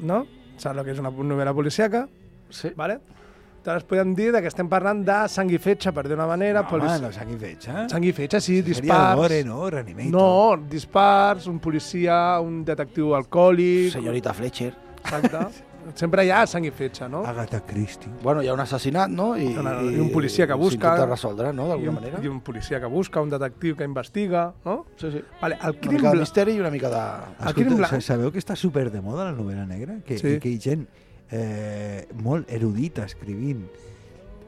[0.00, 0.24] No?
[0.56, 2.06] Saps el que és una novel·la policíaca?
[2.50, 2.70] Sí.
[2.76, 3.00] Vale?
[3.64, 6.60] Llavors podem dir de que estem parlant de sang i fetge, per dir una manera.
[6.62, 7.76] No, polici- home, no sang i fetge.
[7.88, 9.16] Sang i fetge, sí, Seria dispars.
[9.16, 9.70] gore, no?
[9.72, 10.10] Reanimator.
[10.12, 13.92] No, dispars, un policia, un detectiu alcohòlic...
[13.96, 14.74] Senyorita Fletcher.
[15.00, 15.63] Exacte.
[15.94, 17.20] Sempre hi ha sang i fetge, no?
[17.28, 18.10] Agatha Christie.
[18.22, 19.36] Bueno, hi ha un assassinat, no?
[19.36, 20.94] I, Una- i un policia que busca.
[20.94, 21.68] S'intenta resoldre, no?
[21.68, 22.20] D'alguna un, manera.
[22.24, 24.86] I un policia que busca, un detectiu que investiga, no?
[24.96, 25.22] Sí, sí.
[25.40, 27.02] Vale, el Una crim mica de misteri i una mica de...
[27.48, 27.90] El crim Escolta, blanc...
[27.92, 30.00] sa- sabeu que està super de moda la novel·la negra?
[30.06, 30.36] Que, Sí.
[30.36, 30.86] I que hi ha gent
[31.30, 33.64] eh, molt erudita escrivint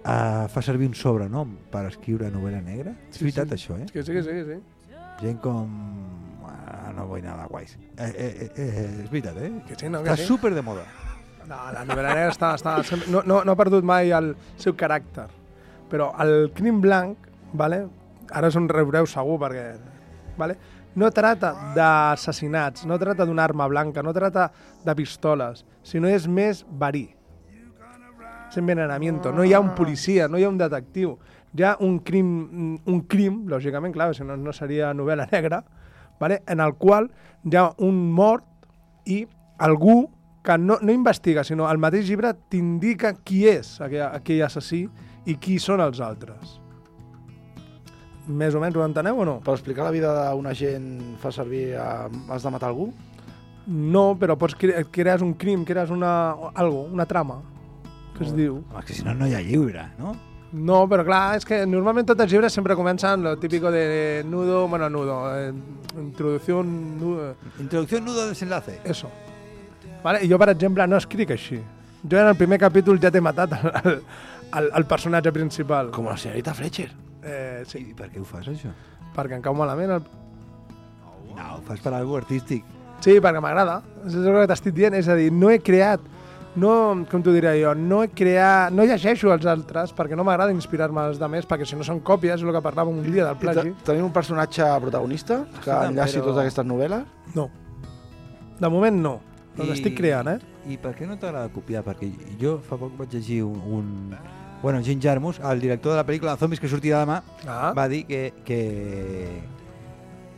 [0.07, 2.94] uh, fa servir un sobrenom per escriure novel·la negra?
[3.11, 3.55] És Sí, veritat, sí.
[3.61, 3.87] això, eh?
[3.92, 4.61] Que sí, que sí, que sí.
[5.20, 5.68] Gent com...
[6.46, 7.77] Ah, no vull anar a guais.
[7.96, 9.53] Eh, eh, eh, eh, és veritat, eh?
[9.66, 10.27] Que sí, no, que Està sí.
[10.29, 10.85] super de moda.
[11.46, 15.28] No, la novel·la negra està, està, no, no, no ha perdut mai el seu caràcter.
[15.90, 17.85] Però el crim blanc, vale?
[18.35, 19.66] ara us en rebreu segur perquè...
[20.37, 20.56] Vale?
[20.96, 24.48] No trata d'assassinats, no trata d'una arma blanca, no trata
[24.85, 27.06] de pistoles, sinó és més verí.
[28.48, 29.32] És envenenamiento.
[29.32, 31.16] No hi ha un policia, no hi ha un detectiu.
[31.56, 32.30] Hi ha un crim,
[32.85, 35.62] un crim lògicament, clar, si no, no seria novel·la negra,
[36.20, 36.42] vale?
[36.48, 37.11] en el qual
[37.44, 38.48] hi ha un mort
[39.04, 39.22] i
[39.59, 40.02] algú
[40.46, 44.85] que no, no investiga, sinó el mateix llibre t'indica qui és aquell, aquell assassí
[45.26, 46.61] i qui són els altres.
[48.26, 49.37] Més o menys ho enteneu o no?
[49.42, 50.87] Per explicar la vida d'un agent
[51.22, 51.74] fa servir...
[51.78, 52.06] A...
[52.35, 52.88] Has de matar algú?
[53.66, 57.40] No, però pots cre crees un crim, crees una, algo, una trama,
[58.16, 58.61] que es diu.
[58.72, 60.14] Home, que si no, no hi ha llibre, no?
[60.56, 64.68] No, però clar, és que normalment tots els llibres sempre comencen lo típico de nudo,
[64.70, 65.52] bueno, nudo, eh,
[65.98, 68.80] introducció, nudo, Introducció, nudo, desenlace.
[68.85, 69.11] eso.
[70.07, 70.23] Vale?
[70.25, 71.59] I jo, per exemple, no escric així.
[72.07, 73.97] Jo en el primer capítol ja t'he matat el,
[74.61, 75.90] el, el personatge principal.
[75.95, 76.90] Com la senyorita Fletcher.
[77.27, 78.71] Eh, sí, I per què ho fas, això?
[79.16, 79.97] perquè em cau malament.
[79.97, 80.05] El...
[81.37, 82.62] No, ho fas per algú artístic.
[83.05, 83.81] Sí, perquè m'agrada.
[84.07, 84.95] És el que t'estic dient.
[84.97, 86.01] És a dir, no he creat,
[86.57, 86.71] no,
[87.11, 91.03] com t'ho diré jo, no he creat, no llegeixo els altres perquè no m'agrada inspirar-me
[91.03, 93.73] als altres, perquè si no són còpies, és el que parlàvem un dia del plagi.
[93.75, 97.05] te- Tenim un personatge protagonista que Escolta, enllaci però- totes aquestes novel·les.
[97.35, 97.51] No.
[98.61, 99.16] De moment no.
[99.57, 100.38] Però I- l'estic creant, eh?
[100.69, 101.83] I per què no t'agrada copiar?
[101.87, 103.57] Perquè jo fa poc vaig llegir un...
[103.57, 104.16] un...
[104.62, 107.73] Bueno, Jim Jarmus, el director de la pel·lícula de Zombies que sortirà demà, Ah.
[107.77, 109.40] va dir que, que,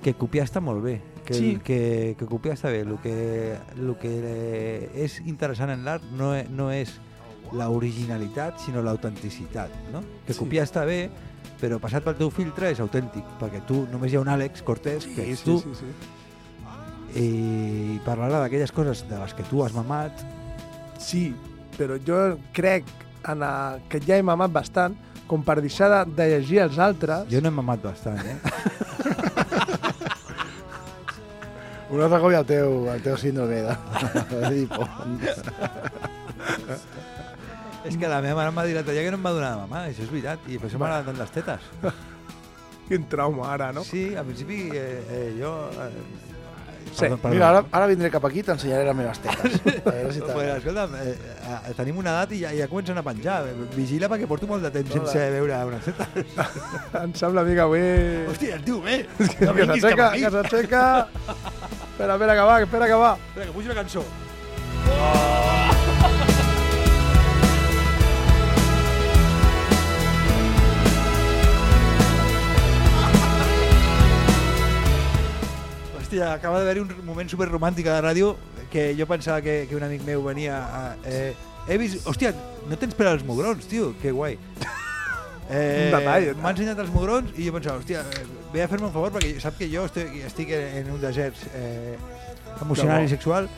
[0.02, 1.00] que copiar està molt bé.
[1.24, 1.58] Que, Sí.
[1.62, 2.80] que, que copiar està bé.
[2.86, 6.94] El que, el que és interessant en l'art no, e- no és
[7.52, 9.70] l'originalitat, sinó l'autenticitat.
[9.92, 10.02] No?
[10.26, 10.38] Que Sí.
[10.38, 11.10] copiar està bé,
[11.60, 15.06] però passat pel teu filtre és autèntic, perquè tu només hi ha un Àlex Cortés,
[15.06, 15.86] que és tu, sí, sí.
[17.16, 20.12] I parlarà d'aquelles coses de les que tu has mamat.
[21.00, 21.32] Sí,
[21.78, 22.84] però jo crec
[23.28, 24.96] en a, que ja he mamat bastant
[25.28, 27.28] com per deixar de, de llegir els altres.
[27.30, 28.38] Jo no he mamat bastant, eh?
[31.88, 33.74] Un altre cop el teu, el teu síndrome de.
[37.88, 39.54] És que la meva mare em va dir l'altre dia que no em va donar
[39.54, 41.62] de mamar, això és veritat, i per això m'agraden tant les tetes.
[42.88, 43.84] Quin trauma ara, no?
[43.88, 45.52] Sí, al principi eh, eh, jo...
[45.86, 46.36] Eh,
[46.94, 49.58] Sí, Mira, ara, ara vindré cap aquí i t'ensenyaré les meves tetes.
[49.86, 51.14] A veure si Pues, escolta'm, eh,
[51.58, 53.40] eh, tenim una edat i ja, ja comencen a penjar.
[53.76, 55.04] Vigila perquè porto molt de temps Hola.
[55.12, 56.08] sense veure una teta.
[57.04, 57.84] Em sembla a mi que avui...
[58.32, 59.02] Hòstia, el tio bé.
[59.38, 60.82] Que, No que s'aixeca, que s'aixeca...
[61.98, 63.12] Espera, espera, que va, espera, que va.
[63.28, 64.04] Espera, que pujo la cançó.
[76.18, 78.32] Hòstia, acaba d'haver-hi un moment super romàntic a la ràdio
[78.72, 80.80] que jo pensava que, que un amic meu venia a...
[81.06, 81.30] Eh,
[81.70, 82.00] he vist...
[82.10, 82.32] Hòstia,
[82.66, 84.38] no tens per als mugrons, tio, que guai.
[85.48, 88.92] Eh, detall, M'ha ensenyat els mugrons i jo pensava, hòstia, eh, ve a fer-me un
[88.92, 91.94] favor perquè sap que jo estic, estic en un desert eh,
[92.60, 93.48] emocional i sexual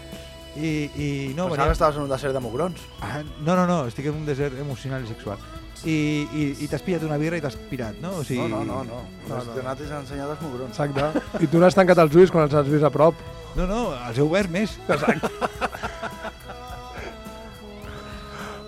[0.55, 2.85] i, i no, Pensava que estaves en un desert de mugrons.
[3.03, 5.42] Ah, no, no, no, estic en un desert emocional i sexual.
[5.88, 5.96] I,
[6.36, 8.18] i, i t'has pillat una birra i t'has pirat, no?
[8.20, 9.00] O sigui, No, no, no, no.
[9.28, 9.62] No, no, no.
[9.64, 9.74] no.
[9.78, 10.76] T'he ensenyat els mugrons.
[10.76, 11.22] Exacte.
[11.40, 13.16] I tu n'has tancat els ulls quan els has vist a prop.
[13.56, 14.76] No, no, els he obert més.
[14.88, 15.30] Exacte.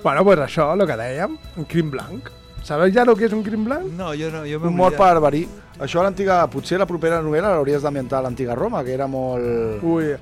[0.03, 2.33] bueno, pues això, el que dèiem, un crim blanc.
[2.62, 3.88] Sabeu ja el que és un crim blanc?
[3.98, 5.46] No, jo no, jo m'he Un mort per verí.
[5.83, 6.42] Això a l'antiga...
[6.51, 9.83] Potser la propera novel·la l'hauries d'ambientar a l'antiga Roma, que era molt...
[9.83, 10.12] Ui,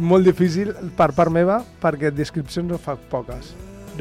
[0.00, 3.52] molt difícil per part meva, perquè descripcions no fa poques.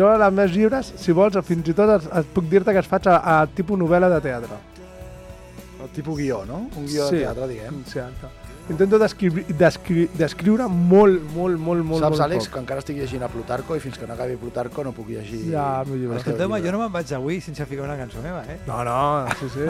[0.02, 2.90] Jo, les meus llibres, si vols, fins i tot es, es puc dir-te que es
[2.90, 4.58] faig a, a tipus novel·la de teatre.
[5.84, 6.68] El tipus guió, no?
[6.76, 7.16] Un guió Sí.
[7.16, 7.84] de teatre, diguem.
[7.86, 8.28] Sí, exacte.
[8.70, 12.54] Intento descri descri descriure molt, molt, molt, molt, Saps, molt Àlex, poc.
[12.54, 15.52] que encara estic llegint a Plutarco i fins que no acabi Plutarco no puc llegir...
[15.52, 16.18] Ja, el meu llibre.
[16.18, 16.70] el teu Escolta'm, llibre.
[16.70, 18.60] jo no me'n vaig avui sense ficar una cançó meva, eh?
[18.68, 19.66] No, no, sí, sí.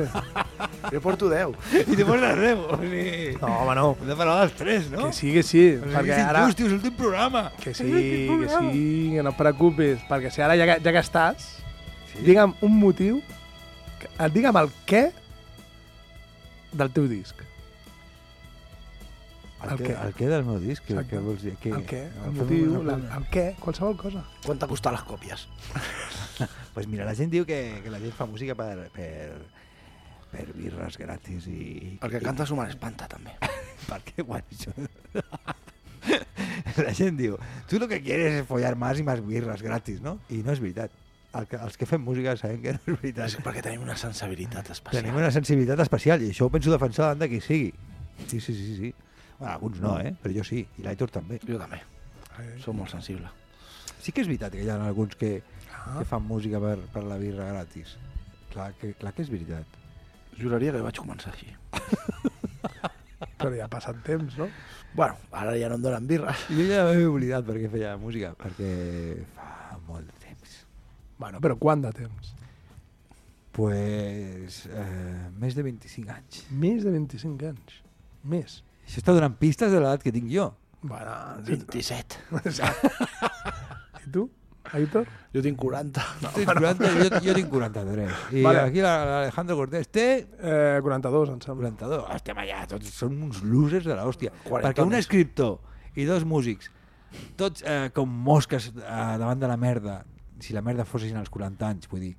[0.91, 1.55] Jo porto 10.
[1.87, 2.67] I te rebo.
[2.67, 3.97] O sigui, No, home, no.
[4.01, 5.07] hem de parlar dels tres, no?
[5.07, 5.65] Que sí, que sí.
[5.77, 6.43] O sigui, Perquè és ara...
[6.43, 7.51] injust, és l'últim programa.
[7.63, 9.99] Que sí, que sí, que no et preocupis.
[10.09, 11.47] Perquè si ara ja, que- ja que estàs,
[12.11, 12.19] sí.
[12.27, 13.21] digue'm un motiu,
[13.99, 15.11] que- eh, digue'm el què
[16.73, 17.41] del teu disc.
[19.61, 20.87] El, El què, el què del meu disc?
[20.89, 21.11] Exacte.
[21.11, 21.51] què vols dir?
[21.61, 21.69] Què?
[21.77, 24.23] El què, el motiu, la, el què, qualsevol cosa.
[24.45, 25.47] Quant t'ha costat les còpies?
[26.71, 29.33] Pues mira, la gent diu que, que la gent fa música per, per,
[30.31, 31.97] per birres gratis i...
[31.99, 33.33] El que i- canta Sumar espanta, també.
[33.89, 34.71] ¿Para qué, guancho?
[36.79, 37.35] La gent diu,
[37.69, 40.15] tú lo que quieres es follar más y más birras gratis, ¿no?
[40.31, 40.95] I no és veritat.
[41.39, 43.27] El que, els que fem música sabem que no és veritat.
[43.29, 44.99] És perquè tenim una sensibilitat especial.
[45.03, 47.71] Tenim una sensibilitat especial i això ho penso defensar davant de qui sigui.
[48.27, 48.91] Sí, sí, sí, sí.
[49.39, 50.11] Bueno, alguns no, eh?
[50.21, 51.39] Però jo sí, i l'Aitor també.
[51.47, 51.79] Jo també.
[52.63, 53.31] Som molt sensible.
[54.01, 55.41] Sí que és veritat que hi ha alguns que,
[55.81, 55.95] Ah.
[55.97, 57.95] que fan música per, per la birra gratis.
[58.51, 59.65] Clar que, clar que és veritat.
[60.37, 61.47] Juraria que vaig començar així.
[63.41, 64.47] Però ja ha passat temps, no?
[64.93, 66.43] Bueno, ara ja no em donen birres.
[66.53, 68.69] Jo ja m'he oblidat perquè feia música, perquè
[69.33, 70.09] fa molt.
[71.21, 72.33] Bueno, però quant de temps?
[73.51, 76.43] Pues, eh, més de 25 anys.
[76.55, 77.79] Més de 25 anys.
[78.31, 78.59] Més.
[78.87, 80.49] Això està donant pistes de l'edat que tinc jo.
[80.81, 81.11] Bueno,
[81.45, 82.21] 27.
[84.01, 84.23] I tu,
[84.71, 85.05] Aitor?
[85.35, 86.03] Jo tinc 40.
[86.21, 88.13] Tu tens 40, jo, jo tinc 43.
[88.39, 88.61] I Vale.
[88.69, 90.05] aquí la- l'Alejandro Cortés té
[90.39, 91.69] Eh, 42, em sembla.
[91.75, 92.05] 42.
[92.15, 94.31] Estem allà, tots són uns losers de l'hòstia.
[94.47, 95.59] Perquè un escriptor
[95.95, 96.71] i dos músics,
[97.35, 99.99] tots eh, com mosques eh, davant de la merda,
[100.41, 102.15] si la merda fossin als 40 anys, vull dir,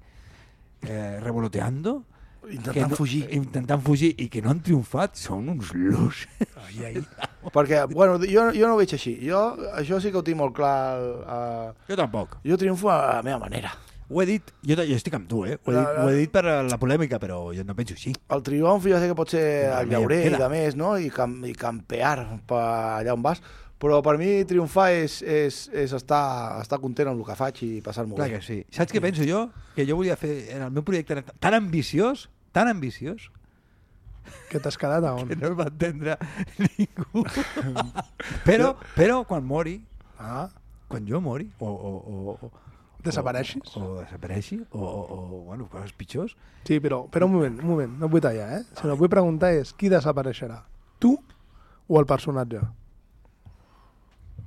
[0.82, 2.02] eh, revoloteando,
[2.50, 3.20] Intentant no, fugir.
[3.30, 6.24] intentant fugir i que no han triomfat, són uns losers.
[6.58, 7.02] Ai, ai.
[7.54, 9.12] Perquè, bueno, jo, jo no ho veig així.
[9.22, 9.44] Jo,
[9.78, 10.98] això sí que ho tinc molt clar.
[11.22, 12.40] Uh, Jo tampoc.
[12.42, 13.70] jo triomfo a la meva manera.
[14.10, 15.54] Ho he dit, jo, jo estic amb tu, eh?
[15.64, 18.10] Ho he, dit, ho he dit per la polèmica, però jo no penso així.
[18.34, 20.96] El triomf ja sé que pot ser el llaurer i de més, no?
[20.98, 22.58] I, cam i campear per
[22.98, 23.38] allà on vas.
[23.82, 27.70] Però per mi triomfar és, és, és estar, estar content amb el que faig i
[27.82, 28.36] passar-m'ho Clar bé.
[28.38, 28.58] que sí.
[28.70, 29.48] Saps què penso jo?
[29.74, 33.30] Que jo volia fer, en el meu projecte tan ambiciós, tan ambiciós,
[34.52, 35.26] Que t'has quedat a on?
[35.26, 36.14] que no el va entendre
[36.62, 37.24] ningú.
[38.46, 39.80] però, però quan mori,
[40.22, 40.46] Ah,
[40.86, 42.50] quan jo mori, o, o, o, o
[43.02, 43.72] Desapareixis?
[43.74, 46.36] O, o desapareixi, o, o, o bueno, coses pitjors.
[46.62, 48.62] sí, però, però un moment, un moment, no et vull tallar, eh?
[48.78, 50.60] Si no, vull preguntar és qui desapareixerà?
[51.02, 51.16] Tu
[51.88, 52.60] o el personatge?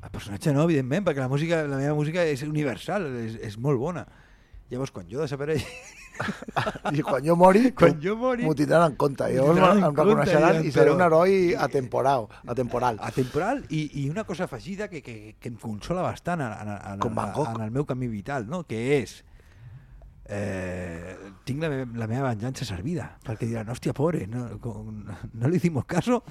[0.06, 3.80] El personatge no, evidentment, perquè la música, la meva música és universal, és, és molt
[3.82, 4.06] bona.
[4.70, 5.66] Llavors, quan jo desapareixi,
[6.96, 9.26] I quan jo mori, quan jo mori, m'ho tindran en compte.
[9.34, 11.36] En em compte, reconeixeran i seré però- un heroi
[11.68, 12.28] atemporal.
[12.48, 12.98] atemporal.
[13.04, 17.00] atemporal, i, i una cosa afegida que, que, que em consola bastant en, en, en,
[17.04, 17.50] Com Gogh.
[17.58, 18.64] en el meu camí vital, no?
[18.64, 19.24] que és
[20.28, 21.16] eh,
[21.46, 25.04] tinc la, me la meva venjança servida perquè diran, hòstia, pobre no, con,
[25.34, 26.24] no le hicimos caso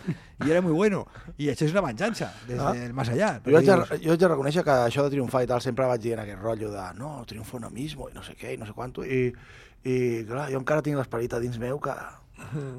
[0.45, 1.07] y era muy bueno
[1.39, 2.73] i això és una venjança des Ah.
[2.73, 5.47] del más allá Jo haig, de, jo haig de reconèixer que això de triomfar i
[5.47, 8.55] tal sempre vaig dient aquest rotllo de no, triomfo no mismo i no sé què
[8.55, 9.29] i no sé quanto i,
[9.85, 11.95] i clar, jo encara tinc l'esperit a dins meu que,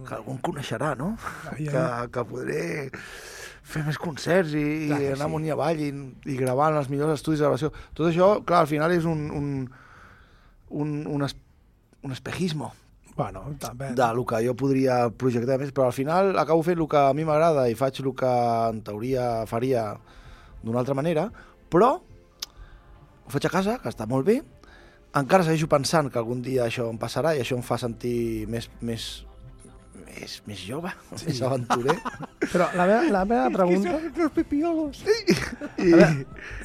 [0.05, 1.13] que algú em coneixerà, no?
[1.51, 1.71] Ai, ai.
[1.71, 2.61] Que, que podré
[3.65, 5.25] fer més concerts i, i Clar que anar sí.
[5.29, 5.87] amunt i avall i,
[6.29, 7.71] i gravar en els millors estudis de gravació.
[7.97, 9.47] Tot això, clar, al final és un, un,
[10.75, 11.35] un, un, es,
[12.03, 12.73] un espejismo
[13.15, 13.93] Bueno, també.
[13.95, 17.13] de lo que jo podria projectar més, però al final acabo fent el que a
[17.15, 18.31] mi m'agrada i faig el que
[18.73, 19.93] en teoria faria
[20.65, 21.29] d'una altra manera,
[21.71, 24.41] però ho faig a casa, que està molt bé,
[25.15, 28.67] encara segueixo pensant que algun dia això em passarà i això em fa sentir més,
[28.83, 29.05] més,
[30.03, 31.29] més, més jove, sí.
[31.29, 31.95] més aventurer.
[32.51, 33.95] Però la meva, la meva pregunta...
[34.19, 36.09] los pipiolos I, A veure,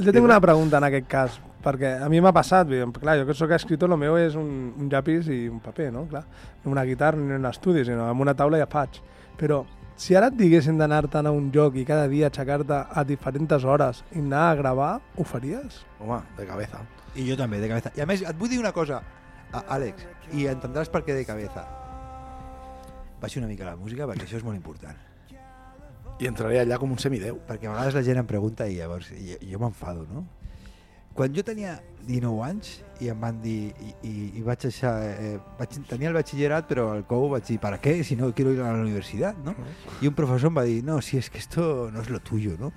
[0.03, 2.69] jo tinc una pregunta en aquest cas, perquè a mi m'ha passat,
[3.01, 6.07] clar, jo que sóc escritor, el meu és un, un llapis i un paper, no?
[6.09, 6.25] Clar,
[6.65, 9.01] no una guitarra ni un estudi, sinó amb una taula ja faig.
[9.37, 9.65] Però
[9.97, 14.05] si ara et diguessin d'anar-te'n a un lloc i cada dia aixecar-te a diferents hores
[14.13, 15.83] i anar a gravar, ho faries?
[16.01, 16.81] home, de cabeza.
[17.15, 19.03] i jo també, de cabeza i a més, et vull dir una cosa
[19.53, 21.65] a- Àlex, i entendràs per què de cabeza
[23.21, 24.97] baixi una mica la música perquè això és molt important
[26.21, 27.39] I entraré allà com un semideu.
[27.49, 30.25] perquè a vegades la gent em pregunta i llavors i, i jo m'enfado, no?
[31.15, 32.69] Quan jo tenia 19 anys
[33.03, 36.87] i em van dir i, i, i vaig deixar, eh, vaig, tenia el batxillerat però
[36.95, 38.03] al COU vaig dir, ¿para qué?
[38.05, 39.55] Si no quiero ir a la universidad, no?
[40.01, 42.57] I un professor em va dir, no, si es que esto no es lo tuyo,
[42.61, 42.73] no?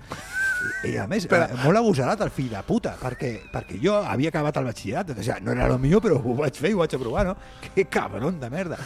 [0.84, 3.96] I, i a més, Però- eh, molt abusarat el fill de puta, perquè, perquè jo
[4.02, 6.78] havia acabat el batxillerat, o sigui, no era lo millor, però ho vaig fer i
[6.78, 7.38] ho vaig aprovar, no?
[7.76, 8.80] Que cabron de merda.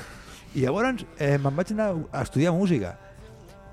[0.56, 2.96] I llavors eh, me'n vaig anar a estudiar música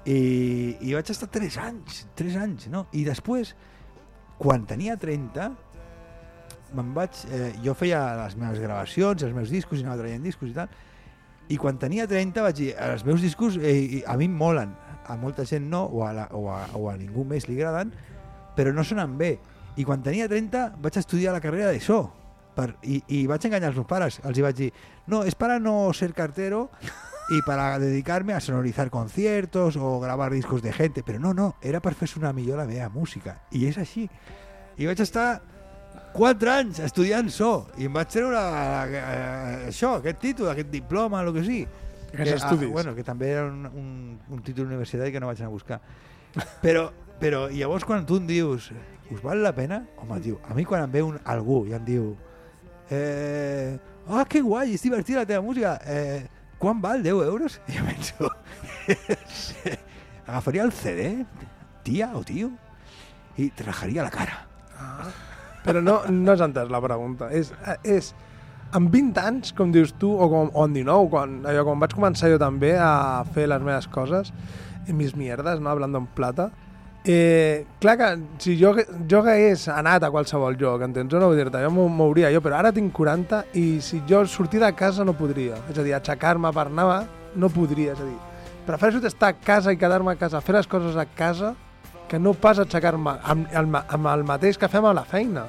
[0.05, 2.87] i, i vaig estar 3 anys, 3 anys, no?
[2.93, 3.55] I després,
[4.39, 5.53] quan tenia 30,
[6.77, 7.21] me'n vaig...
[7.31, 10.73] Eh, jo feia les meves gravacions, els meus discos, i anava traient discos i tal,
[11.53, 14.73] i quan tenia 30 vaig dir, els meus discos eh, a mi em molen,
[15.05, 17.93] a molta gent no, o a, la, o a, o a ningú més li agraden,
[18.57, 19.37] però no sonen bé.
[19.77, 22.07] I quan tenia 30 vaig estudiar la carrera de so,
[22.55, 24.21] per, i, i vaig enganyar els meus pares.
[24.25, 24.71] Els hi vaig dir,
[25.11, 26.71] no, es para no ser cartero
[27.29, 31.81] y para dedicarme a sonorizar conciertos o grabar discos de gente, però no, no, era
[31.81, 33.41] per fer sonar millor la meva música.
[33.51, 34.09] I és així.
[34.77, 35.43] I vaig estar
[36.15, 38.39] 4 anys estudiant so i em vaig treure
[39.67, 41.65] això, aquest títol, aquest diploma, el que sigui.
[42.13, 42.69] Aquests estudis.
[42.69, 43.89] Ah, bueno, que també era un, un,
[44.31, 45.81] un títol universitari que no vaig anar a buscar.
[46.63, 46.87] Però,
[47.19, 48.71] però llavors quan tu em dius
[49.11, 49.83] us val la pena?
[50.03, 52.15] Home, tio, a mi quan em ve un, algú i em diu
[52.95, 53.75] eh,
[54.07, 56.25] ah, que guai, és divertida la teva música eh,
[56.63, 57.03] quan val?
[57.03, 57.59] 10 euros?
[57.67, 58.31] I jo penso
[60.27, 61.27] agafaria el CD
[61.85, 62.55] tia o tio
[63.37, 64.45] i te rajaria la cara
[65.65, 67.31] Però no, no has entès la pregunta.
[67.33, 67.53] És,
[67.83, 68.13] és
[68.75, 71.97] amb 20 anys, com dius tu, o, com, o amb 19, quan, allò, quan vaig
[71.97, 74.33] començar jo també a fer les meves coses,
[74.93, 75.71] mis mierdes, no?
[75.71, 76.51] hablando en plata,
[77.05, 78.09] eh, clar que
[78.39, 78.75] si jo,
[79.09, 81.13] jo hagués anat a qualsevol lloc, entens?
[81.13, 84.25] Jo no vull dir-te, jo m'ho mouria jo, però ara tinc 40 i si jo
[84.27, 85.61] sortir de casa no podria.
[85.71, 87.05] És a dir, aixecar-me per anar
[87.37, 88.19] no podria, és a dir,
[88.67, 91.55] prefereixo estar a casa i quedar-me a casa, fer les coses a casa,
[92.09, 95.47] que no pas aixecar-me amb, amb, amb el mateix que fem a la feina.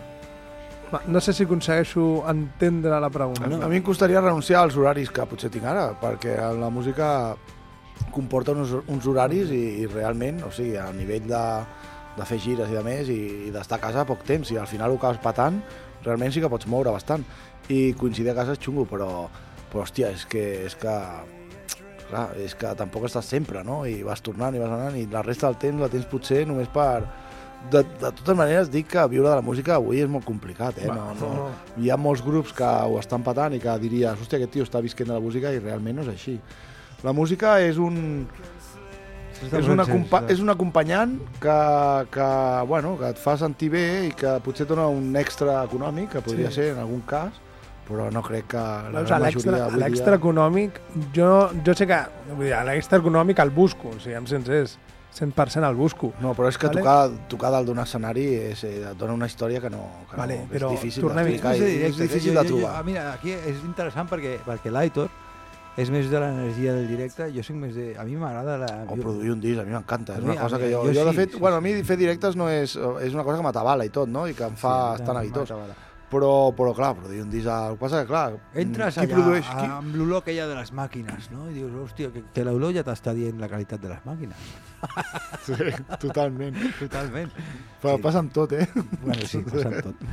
[1.11, 3.49] No sé si aconsegueixo entendre la pregunta.
[3.49, 7.35] Mi, a mi em costaria renunciar als horaris que potser tinc ara, perquè la música
[8.15, 11.43] comporta uns, uns horaris i, i realment, o sigui, a nivell de,
[12.15, 14.69] de fer gires i de més i, i d'estar a casa poc temps i al
[14.71, 15.59] final ho acabes patant,
[16.05, 17.25] realment sí que pots moure bastant.
[17.67, 19.25] I coincidir a casa és xungo, però,
[19.71, 20.93] però hòstia, és que, és que
[22.09, 23.83] clar, és que tampoc estàs sempre, no?
[23.87, 26.71] I vas tornant i vas anant i la resta del temps la tens potser només
[26.73, 27.05] per...
[27.65, 30.85] De, de totes maneres, dic que viure de la música avui és molt complicat, eh?
[30.85, 31.47] No, no,
[31.81, 34.83] hi ha molts grups que ho estan patant i que diries, hòstia, aquest tio està
[34.85, 36.35] visquent de la música i realment no és així.
[37.01, 38.27] La música és un...
[39.49, 41.57] És un, acompa és un acompanyant que,
[42.13, 42.27] que,
[42.69, 46.21] bueno, que et fa sentir bé i que potser et dona un extra econòmic, que
[46.23, 46.61] podria sí.
[46.61, 47.41] ser en algun cas,
[47.87, 50.19] però no crec que la l'extra majoria a l'extra dia...
[50.21, 50.79] econòmic,
[51.13, 51.29] jo,
[51.65, 51.99] jo sé que
[52.33, 54.77] vull dir, a l'extra econòmic el busco, siguem sincers,
[55.15, 56.09] 100% el busco.
[56.19, 56.81] No, però és que Vale.
[56.81, 60.41] tocar, tocar dalt d'un escenari és, eh, et dona una història que no, que Vale,
[60.41, 62.73] no, però és difícil d'explicar i és difícil de trobar.
[62.79, 65.07] ah, mira, aquí és interessant perquè, perquè l'Aitor
[65.77, 67.93] és més de l'energia del directe, jo soc més de...
[67.99, 68.67] A mi m'agrada la...
[68.87, 70.13] O produir un disc, a mi m'encanta.
[70.15, 70.83] És mi- una cosa a mi- que jo...
[70.87, 72.77] jo Jo, de sí, fet, sí, bueno, a mi fer directes no és...
[73.03, 74.23] És una cosa que m'atabala i tot, no?
[74.27, 75.51] I que em fa Sí, estar mi neguitós.
[76.15, 77.49] Però, però clar, produir un disc...
[77.51, 79.47] El que passa que, clar, Entres qui allà produeix...
[79.49, 79.65] Qui...
[79.77, 81.49] amb l'olor aquella de les màquines, no?
[81.51, 84.47] I dius, hòstia, que, que l'olor ja t'està dient la qualitat de les màquines.
[85.43, 85.57] Sí,
[85.99, 86.55] totalment.
[86.79, 87.33] Totalment.
[87.83, 88.01] Però Sí.
[88.07, 88.67] passa amb tot, eh?
[89.01, 90.07] Bueno, sí, passa amb tot.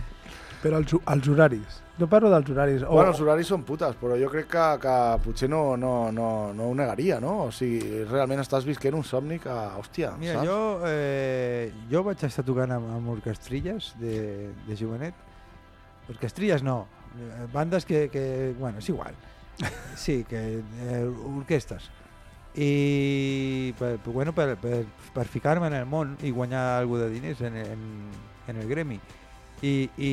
[0.62, 1.80] Però els, els horaris.
[1.98, 2.82] No parlo dels horaris.
[2.86, 4.94] O, Bueno, els horaris són putes, però jo crec que, que
[5.24, 7.48] potser no, no, no, no ho negaria, no?
[7.48, 10.46] O sigui, realment estàs visquent un somni que, hòstia, Mira, saps?
[10.48, 15.14] jo, eh, jo vaig estar tocant amb, amb orquestrilles de, de jovenet.
[16.08, 16.86] Orquestrilles no,
[17.18, 19.14] eh, bandes que, que bueno, és igual.
[19.94, 21.04] Sí, que eh,
[21.36, 21.90] orquestes.
[22.54, 24.84] I per, bueno, per, per,
[25.14, 27.84] per ficar-me en el món i guanyar alguna de diners en, en,
[28.48, 28.98] en el gremi.
[29.62, 30.12] I, i,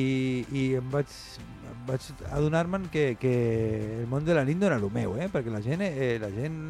[0.54, 1.10] i em vaig,
[1.88, 3.34] vaig adonar-me'n que, que
[3.98, 5.26] el món de la nit no era el meu, eh?
[5.32, 6.60] perquè la gent, eh, la gent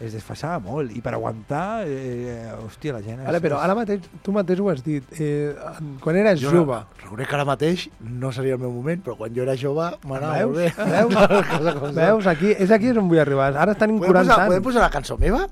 [0.00, 3.20] es desfasava molt i per aguantar, eh, hòstia, la gent...
[3.26, 5.04] Vale, però ara mateix, tu mateix ho has dit.
[5.20, 9.02] Eh, en- quan eres Jo jove, Reconec que ara mateix no seria el meu moment,
[9.04, 10.56] però quan jo era jove m'anava Veus?
[10.56, 10.70] molt bé.
[10.96, 11.94] Veus?
[12.00, 13.52] Veus, aquí, és aquí on vull arribar.
[13.56, 14.64] Ara Podem 40 posar, podem anys.
[14.70, 15.46] posar la cançó meva?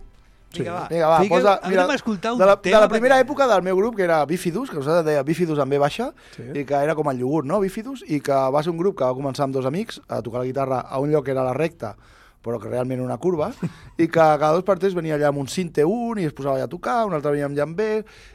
[0.49, 0.84] Vinga, va.
[0.88, 1.53] Vinga, va, Fica- posa...
[1.68, 4.05] anem a escoltar un de la, de la primera perquè- època del meu grup, que
[4.09, 6.46] era Bifidus, que nosaltres deia Bifidus amb B baixa, Sí.
[6.57, 7.61] i que era com el iogurt, no?
[7.61, 10.40] Bifidus, i que va ser un grup que va començar amb dos amics a tocar
[10.40, 11.96] la guitarra a un lloc que era la recta,
[12.45, 13.51] però que realment una curva,
[13.99, 16.57] i que cada dos per tres venia allà amb un cinte un i es posava
[16.59, 17.91] allà a tocar, un altre venia amb llambé,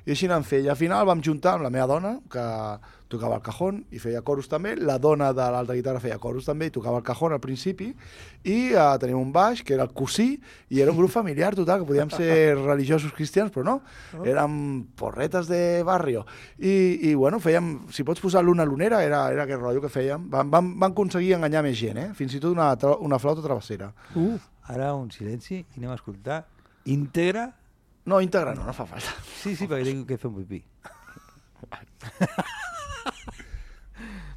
[0.05, 0.65] i així anant fent.
[0.67, 2.45] I al final vam juntar amb la meva dona, que
[3.13, 6.67] tocava el cajón i feia coros també, la dona de l'altra guitarra feia coros també
[6.67, 7.91] i tocava el cajón al principi,
[8.43, 10.39] i uh, teníem un baix, que era el cosí,
[10.73, 13.75] i era un grup familiar total, que podíem ser religiosos cristians, però no,
[14.25, 14.55] érem
[14.99, 16.25] porretes de barrio.
[16.57, 16.73] I,
[17.09, 20.27] i bueno, fèiem, si pots posar l'una lunera, era, era aquest rotllo que fèiem.
[20.33, 22.09] Vam, vam, vam aconseguir enganyar més gent, eh?
[22.17, 23.93] fins i tot una, una flauta travessera.
[24.17, 24.35] Uh,
[24.73, 26.43] ara un silenci i anem a escoltar
[26.89, 27.51] íntegra.
[28.05, 29.15] No, íntegra no, no fa falta.
[29.39, 30.63] Sí, sí, perquè tinc que fer un pipí.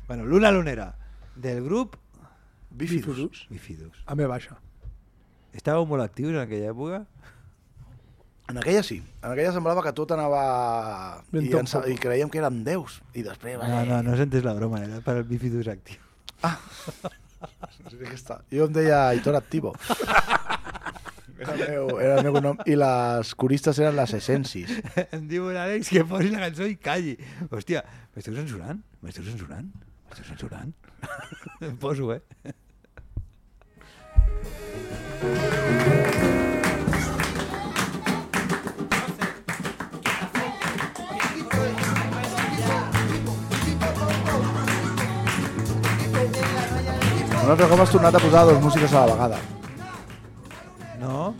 [0.06, 0.94] bueno, l'una lunera
[1.34, 1.96] del grup
[2.70, 3.46] Bifidus.
[3.48, 4.02] Bifidus.
[4.06, 4.58] A me baixa.
[5.56, 7.04] Estàveu molt actius en aquella època?
[8.50, 8.98] En aquella sí.
[9.22, 11.22] En aquella semblava que tot anava...
[11.32, 11.72] Ben I, ens.
[11.88, 13.00] I creiem que érem déus.
[13.16, 13.56] I després...
[13.62, 16.02] No, no, no s'entès la broma, era per al Bifidus actiu.
[17.86, 18.40] Sí que està.
[18.50, 19.74] Jo em deia Aitor Activo.
[21.36, 22.56] Era el meu, era el meu nom.
[22.64, 24.70] I les coristes eren les essencis.
[25.16, 27.12] em diu l'Àlex que posi la cançó i calli.
[27.50, 27.82] Hòstia,
[28.14, 28.80] m'esteu censurant?
[29.04, 29.68] M'esteu censurant?
[30.08, 30.72] M'esteu censurant?
[31.62, 32.20] em poso, eh?
[47.46, 49.36] Un altre cop has tornat a posar dues músiques a la vegada.
[50.98, 51.34] No?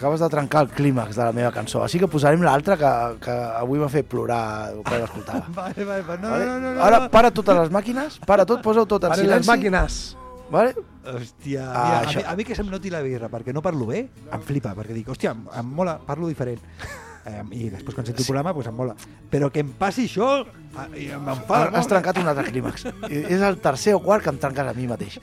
[0.00, 3.34] Acabes de trencar el clímax de la meva cançó, així que posarem l'altra que, que
[3.60, 5.44] avui m'ha fet plorar quan l'escoltava.
[5.60, 6.22] Vale, vale, vale.
[6.22, 6.46] No, Vale?
[6.48, 6.82] no, no, no.
[6.86, 9.44] Ara para totes les màquines, para tot, posa-ho tot en Paren silenci.
[9.44, 9.98] les màquines.
[10.50, 10.72] Vale?
[11.04, 12.16] Hòstia, Ah, mira, a, això.
[12.16, 14.00] mi, a mi que se'm noti la birra perquè no parlo bé,
[14.32, 16.64] em flipa, perquè dic, hòstia, em, em mola, parlo diferent.
[17.20, 18.94] Eh, I després quan sento el programa, pues em mola.
[19.28, 20.40] Però que em passi això,
[20.72, 21.66] a- em enfada.
[21.76, 22.86] Has, trencat un altre clímax.
[23.10, 25.18] És el tercer o quart que em trenques a mi mateix.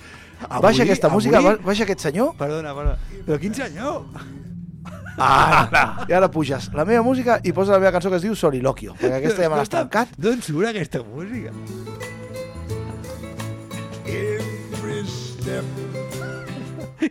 [0.46, 2.36] Avui- baixa aquesta música, avui- ba- baixa aquest senyor.
[2.38, 3.00] Perdona, perdona.
[3.26, 4.06] Però quin senyor?
[5.18, 8.36] Ah, I ara puges la meva música i posa la meva cançó que es diu
[8.38, 10.14] Soliloquio, perquè aquesta ja me l'has trencat.
[10.14, 11.54] D'on surt aquesta música?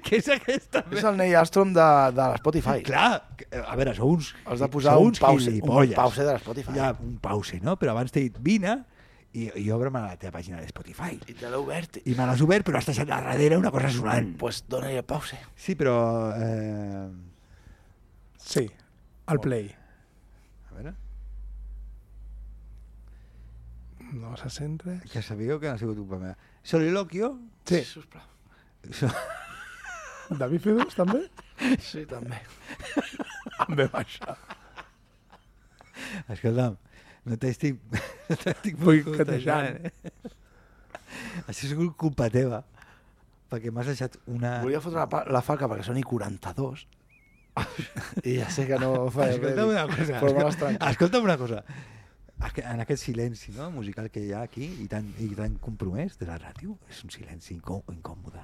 [0.07, 0.85] Què és aquesta?
[0.95, 2.83] És el Neil Armstrong de, de l'Spotify.
[2.87, 3.11] Clar,
[3.59, 4.33] a veure, sou uns...
[4.47, 6.79] Has de posar un pause, un pause de l'Spotify.
[6.79, 7.75] Ja, un pause, no?
[7.81, 8.79] Però abans t'he dit, vine
[9.35, 11.17] i, i obre'm a la teva pàgina de Spotify.
[11.27, 11.99] I te l'he obert.
[12.05, 14.37] I me l'has obert, però has deixat a darrere una cosa sonant.
[14.39, 15.39] Pues dona-li el pause.
[15.59, 15.97] Sí, però...
[16.39, 17.35] Eh...
[18.47, 18.63] Sí,
[19.27, 19.73] al play.
[20.71, 20.93] A veure,
[24.13, 25.01] No se centre.
[25.11, 26.37] que sabíeu que no ha sigut culpa meva.
[26.63, 27.33] Soliloquio?
[27.67, 27.83] Sí.
[27.85, 28.23] Sisplau.
[28.93, 29.09] So...
[30.31, 31.25] David Fidus, també?
[31.89, 32.39] Sí, també.
[33.63, 34.37] A me baixa.
[36.31, 36.77] Escolta'm,
[37.27, 37.79] no t'estic...
[38.31, 39.87] No t'estic Boicotejant.
[39.87, 39.93] eh?
[41.47, 42.63] Això ha sigut culpa teva.
[43.51, 44.57] Perquè m'has deixat una...
[44.65, 46.87] Volia fotre la, la falca perquè soni 42.
[48.23, 50.19] I ja sé que no fa Escolta'm una cosa.
[50.21, 50.91] Però me l'has trencat.
[50.91, 51.63] Escolta'm una cosa.
[52.61, 56.29] En aquest silenci no, musical que hi ha aquí i tan, i tan compromès de
[56.29, 58.43] la ràdio, és un silenci incò incòmode.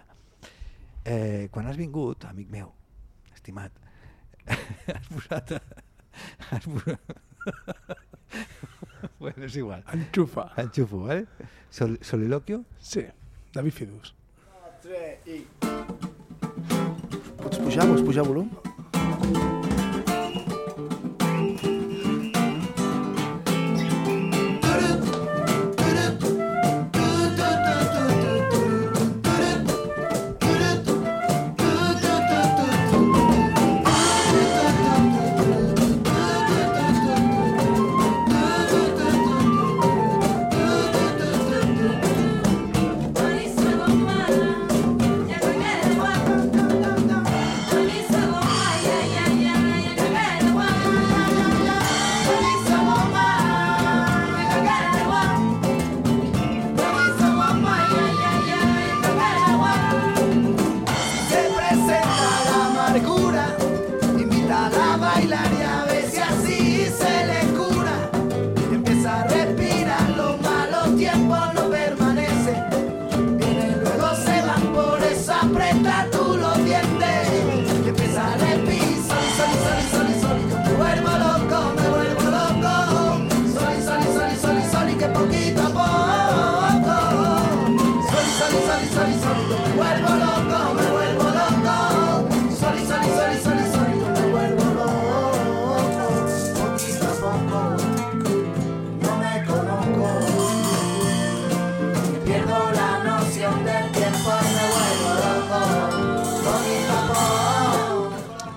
[1.04, 2.72] Eh, quan has vingut, amic meu,
[3.34, 3.76] estimat,
[4.46, 5.56] has posat...
[6.48, 7.12] Has posat...
[9.20, 9.84] bueno, és igual.
[9.92, 10.48] Enxufa.
[10.62, 11.26] Enxufo, ¿vale?
[11.70, 12.64] Sol soliloquio.
[12.80, 13.04] Sí,
[13.52, 14.14] David Fidus.
[17.42, 17.88] Pots pujar?
[17.88, 18.71] Vols pujar volum?
[19.20, 19.61] thank you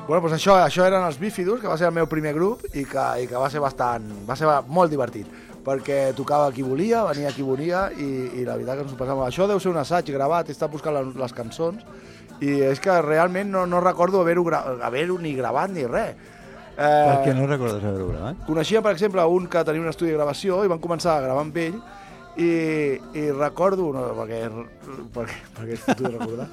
[0.05, 2.83] Bueno, doncs això, això eren els Bífidos, que va ser el meu primer grup i
[2.85, 5.25] que, i que va ser bastant, va ser molt divertit
[5.65, 9.23] perquè tocava qui volia, venia qui volia i, i la veritat que ens ho passàvem.
[9.25, 11.81] Això deu ser un assaig gravat, he estat buscant les, les cançons
[12.37, 16.13] i és que realment no, no recordo haver-ho gra haver ni gravat ni res.
[16.75, 18.45] Eh, Per què no recordes haver-ho gravat?
[18.45, 21.47] Coneixia, per exemple, un que tenia un estudi de gravació i van començar a gravar
[21.47, 21.81] amb ell
[22.37, 24.41] i, i recordo, no, perquè,
[25.15, 26.47] perquè, perquè és fotut recordar,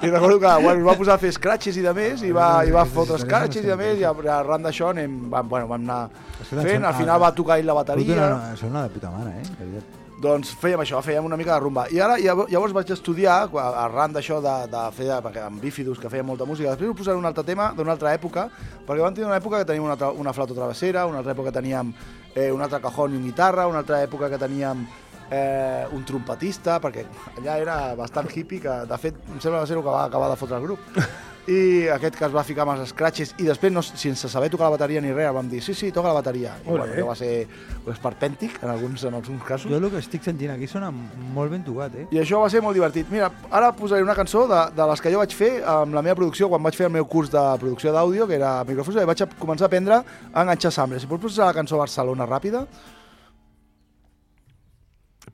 [0.00, 2.72] i recordo que bueno, va posar a fer scratches i de més, i va, i
[2.74, 6.00] va fotre scratches i de més, i arran d'això anem, vam, bueno, vam anar
[6.48, 9.70] fent, al final va tocar ell la bateria, Això és una de puta mare, eh?
[9.76, 9.84] De
[10.22, 11.86] doncs fèiem això, fèiem una mica de rumba.
[11.92, 16.24] I ara llavors, vaig estudiar, arran d'això de, de fer, perquè amb Bífidus, que feia
[16.24, 18.46] molta música, després us posaré un altre tema d'una altra època,
[18.86, 21.58] perquè vam tenir una època que teníem una, una flauta travessera, una altra època que
[21.58, 21.92] teníem
[22.34, 24.86] eh, un altre cajón i una guitarra, una altra època que teníem
[25.30, 27.06] eh, un trompetista, perquè
[27.36, 30.04] allà era bastant hippie, que de fet em sembla que va ser el que va
[30.04, 30.92] acabar de fotre el grup.
[31.46, 34.66] I aquest que es va ficar amb els scratches i després, no, sense saber tocar
[34.66, 36.56] la bateria ni res, vam dir, sí, sí, toca la bateria.
[36.64, 36.88] I Ole.
[36.88, 37.46] bueno, va ser
[37.92, 39.70] esperpèntic en alguns, en alguns casos.
[39.70, 42.08] Jo el que estic sentint aquí sona molt ben tocat, eh?
[42.10, 43.06] I això va ser molt divertit.
[43.14, 46.18] Mira, ara posaré una cançó de, de les que jo vaig fer amb la meva
[46.18, 49.22] producció quan vaig fer el meu curs de producció d'àudio, que era microfons, i vaig
[49.38, 51.06] començar a aprendre a enganxar samplers.
[51.06, 52.66] Si pots posar la cançó Barcelona ràpida?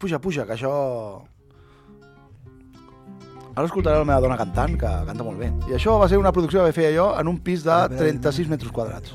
[0.03, 0.71] Puja, puja, que això...
[3.53, 5.53] Ara escoltaré la meva dona cantant, que canta molt bé.
[5.71, 8.75] I això va ser una producció que feia jo en un pis de 36 metres
[8.75, 9.15] quadrats.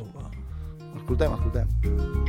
[1.02, 2.27] Escoltem, escoltem.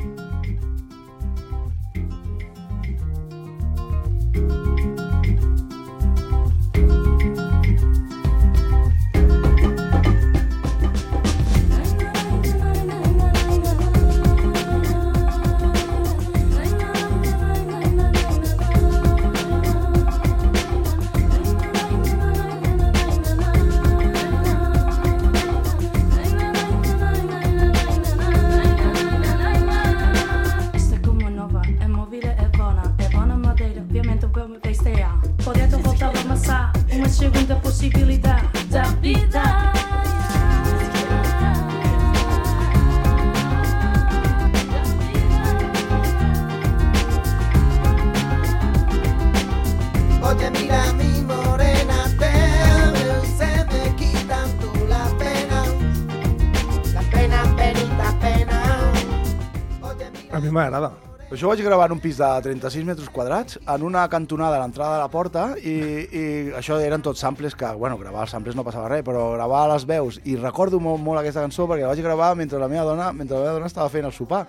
[61.38, 64.62] Això ho vaig gravar en un pis de 36 metres quadrats, en una cantonada a
[64.64, 65.74] l'entrada de la porta, i,
[66.10, 66.22] i
[66.58, 69.86] això eren tots samples que, bueno, gravar els samples no passava res, però gravar les
[69.86, 73.12] veus, i recordo molt, molt aquesta cançó perquè la vaig gravar mentre la meva dona,
[73.14, 74.48] mentre la meva dona estava fent el sopar,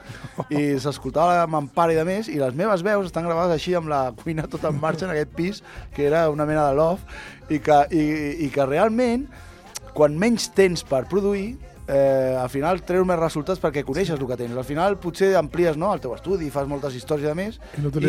[0.49, 3.93] i s'escoltava amb empara i de més, i les meves veus estan gravades així amb
[3.93, 5.61] la cuina tota en marxa en aquest pis,
[5.93, 7.05] que era una mena de loft,
[7.53, 8.07] i que, i,
[8.47, 9.29] i que realment,
[9.93, 11.51] quan menys tens per produir,
[11.89, 14.53] eh, al final treus més resultats perquè coneixes el que tens.
[14.55, 17.57] Al final potser amplies no, el teu estudi, fas moltes històries de més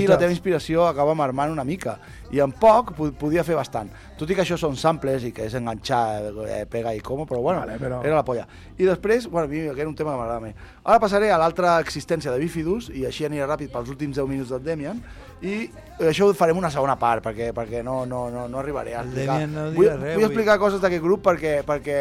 [0.05, 1.99] I la teva inspiració acaba marmant una mica.
[2.31, 3.89] I en poc po- podia fer bastant.
[4.21, 6.03] Tot i que això són samples i que és enganxar,
[6.47, 8.47] eh, pega i com, però bueno, Vale, però- era la polla.
[8.77, 10.55] I després, bueno, mi aquest era un tema que m'agrada més.
[10.85, 14.51] Ara passaré a l'altra existència de Bifidus, i així aniré ràpid pels últims 10 minuts
[14.51, 15.01] del Demian,
[15.41, 15.71] i
[16.05, 19.07] això ho farem una segona part, perquè, perquè no, no, no, no arribaré a El
[19.09, 19.39] explicar.
[19.41, 20.25] Demian no vull, res vull avui.
[20.29, 21.99] explicar coses d'aquest grup perquè, perquè,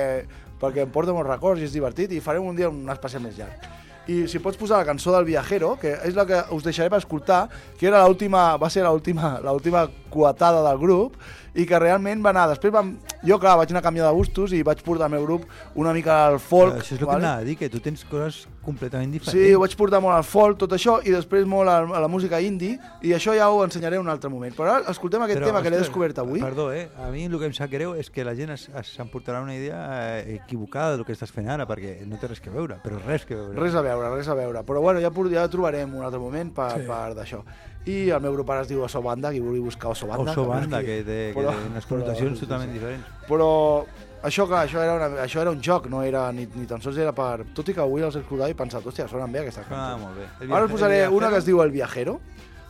[0.61, 3.37] perquè em porta molts records i és divertit, i farem un dia un especial més
[3.39, 3.67] llarg.
[4.09, 6.97] I si pots posar la cançó del Viajero, que és la que us deixaré per
[6.97, 7.43] escoltar,
[7.77, 11.19] que era va ser l'última coetada del grup,
[11.55, 12.93] i que realment va anar, després vam,
[13.25, 15.93] jo clar, vaig anar a canviar de gustos i vaig portar al meu grup una
[15.93, 16.75] mica al folk.
[16.75, 17.25] Però això és el que vale?
[17.25, 19.33] anava a dir, que tu tens coses completament diferents.
[19.33, 22.09] Sí, ho vaig portar molt al folk, tot això, i després molt a, a la
[22.11, 24.53] música indie, i això ja ho ensenyaré en un altre moment.
[24.55, 26.43] Però ara escoltem aquest Però, tema que l'he ostres, descobert avui.
[26.43, 26.89] Perdó, eh?
[27.01, 29.79] A mi el que em sap greu és que la gent s'emportarà una idea
[30.19, 33.25] eh, equivocada del que estàs fent ara, perquè no té res que veure, però res
[33.25, 33.57] que veure.
[33.59, 34.63] Res a veure, res a veure.
[34.67, 36.87] Però bueno, ja, por- ja trobarem un altre moment per, sí.
[36.89, 37.43] per d'això.
[37.85, 40.31] I el meu grup ara es diu Oso Banda, qui vulgui buscar Oso Banda.
[40.31, 43.05] Oso Banda, que té, que però- té unes connotacions però- totalment diferents.
[43.27, 43.85] Però
[44.21, 46.97] això, clar, això era, una, això era un joc, no era ni, ni tan sols
[46.97, 47.45] era per...
[47.55, 49.69] Tot i que avui els he escoltat i he pensat, hòstia, sonen bé aquestes Ah,
[49.69, 50.01] cançons.
[50.03, 50.27] molt bé.
[50.45, 51.37] El Ara us posaré una que viajero?
[51.37, 52.19] es diu El Viajero.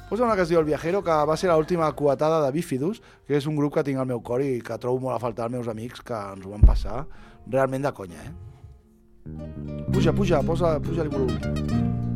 [0.09, 3.35] Posa una que es diu El Viajero, que va ser l'última coetada de Bifidus, que
[3.37, 5.51] és un grup que tinc al meu cor i que trobo molt a faltar als
[5.53, 7.05] meus amics, que ens ho van passar
[7.47, 8.33] realment de conya, eh?
[9.91, 12.08] Puja, puja, posa, puja-li volum.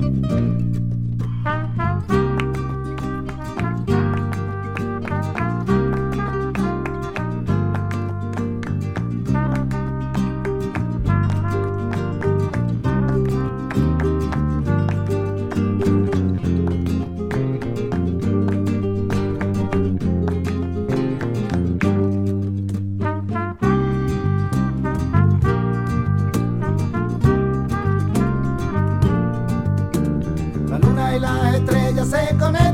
[0.00, 0.67] La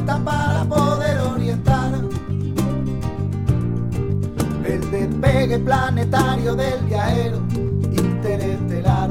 [0.06, 1.94] para poder orientar
[4.66, 7.38] el despegue planetario del viajero
[7.96, 9.10] interestelar.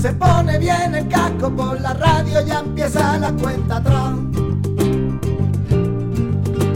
[0.00, 4.14] Se pone bien el casco por la radio, ya empieza la cuenta atrás.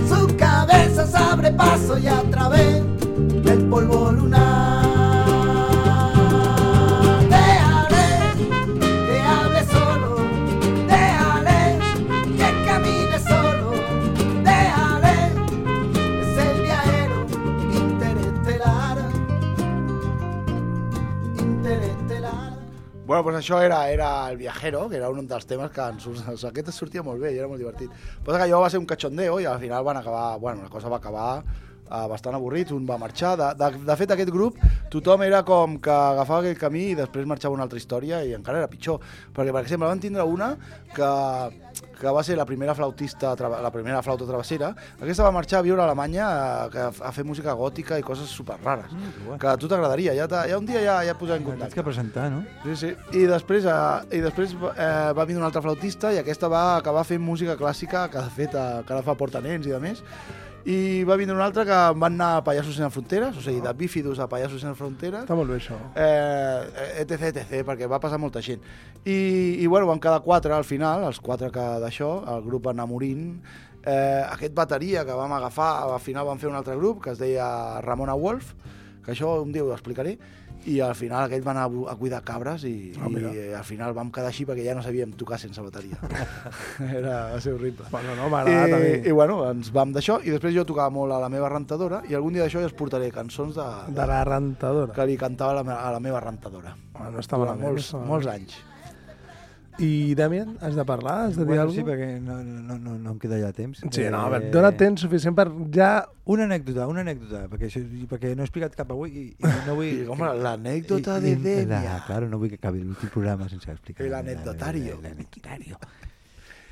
[0.09, 2.83] Su cabeza se abre paso y a través
[3.45, 4.84] del polvo lunar.
[23.15, 26.49] Bueno, pues això era, era El Viajero, que era un dels temes que ens, surt-
[26.49, 27.93] aquest es sortia molt bé i era molt divertit.
[28.27, 30.25] Però que allò va ser un cachondeo i al final van acabar...
[30.43, 31.45] Bueno, la cosa va acabar
[31.95, 33.37] uh, bastant avorrits, un va marxar.
[33.39, 34.59] De, de, de fet, aquest grup,
[34.93, 38.65] tothom era com que agafava aquell camí i després marxava una altra història i encara
[38.65, 39.01] era pitjor.
[39.35, 40.55] Perquè, per exemple, van tindre una
[40.95, 41.11] que,
[42.01, 44.73] que va ser la primera flautista, la primera flauta travessera.
[45.01, 48.31] Aquesta va marxar a viure a Alemanya a, a, a fer música gòtica i coses
[48.31, 48.93] super rares.
[48.93, 51.71] Mm, que a tu t'agradaria, ja, ja un dia ja, ja et posarem en contacte.
[51.71, 52.45] Tens que presentar, no?
[52.65, 52.93] Sí, sí.
[53.19, 57.07] I després, eh, i després eh, va vindre una altra flautista i aquesta va acabar
[57.09, 60.05] fent música clàssica que de fet eh, que ara fa portanents i de més.
[60.65, 63.73] I va vindre una altra que van anar a Pallassos sense fronteres, o sigui, de
[63.77, 65.27] bífidos a Pallassos sense fronteres.
[65.27, 65.77] Està molt bé, això.
[65.93, 68.65] Eh, etc, etc, perquè va passar molta gent.
[69.05, 69.19] I,
[69.61, 73.35] i bueno, van quedar quatre al final, els quatre que d'això, el grup anar morint.
[73.85, 77.21] Eh, aquest bateria que vam agafar, al final vam fer un altre grup que es
[77.21, 78.55] deia Ramona Wolf,
[79.05, 80.17] que això un dia ho explicaré,
[80.71, 83.33] i al final aquell va anar a cuidar cabres i, mira.
[83.33, 85.99] i eh, al final vam quedar així perquè ja no sabíem tocar sense bateria.
[87.01, 87.87] Era, va ser horrible.
[87.93, 88.93] Bueno, no, I, mi.
[89.09, 92.17] I bueno, ens vam d'això i després jo tocava molt a la meva rentadora i
[92.17, 94.93] algun dia d'això ja us portaré cançons de, De la rentadora.
[94.95, 96.75] que li cantava a la, a la meva rentadora.
[96.95, 98.57] Ah, no està malament, molts, no està molts anys.
[99.79, 101.27] I, Damien, has de parlar?
[101.27, 101.97] Has de dir Bueno, alguna sí, cosa?
[101.97, 103.81] perquè no, no, no, no em queda ja temps.
[103.91, 105.89] Sí, no, a veure, Eh, dona temps suficient per ja...
[106.31, 109.75] Una anècdota, una anècdota, perquè, això, perquè no he explicat cap avui i, i no
[109.75, 109.91] vull...
[110.05, 111.81] I com l'anècdota de Dènia.
[111.83, 114.07] la- Claro, no vull que acabi l'últim programa sense explicar.
[114.07, 115.01] El anecdotario.
[115.03, 115.77] L'anecdotario.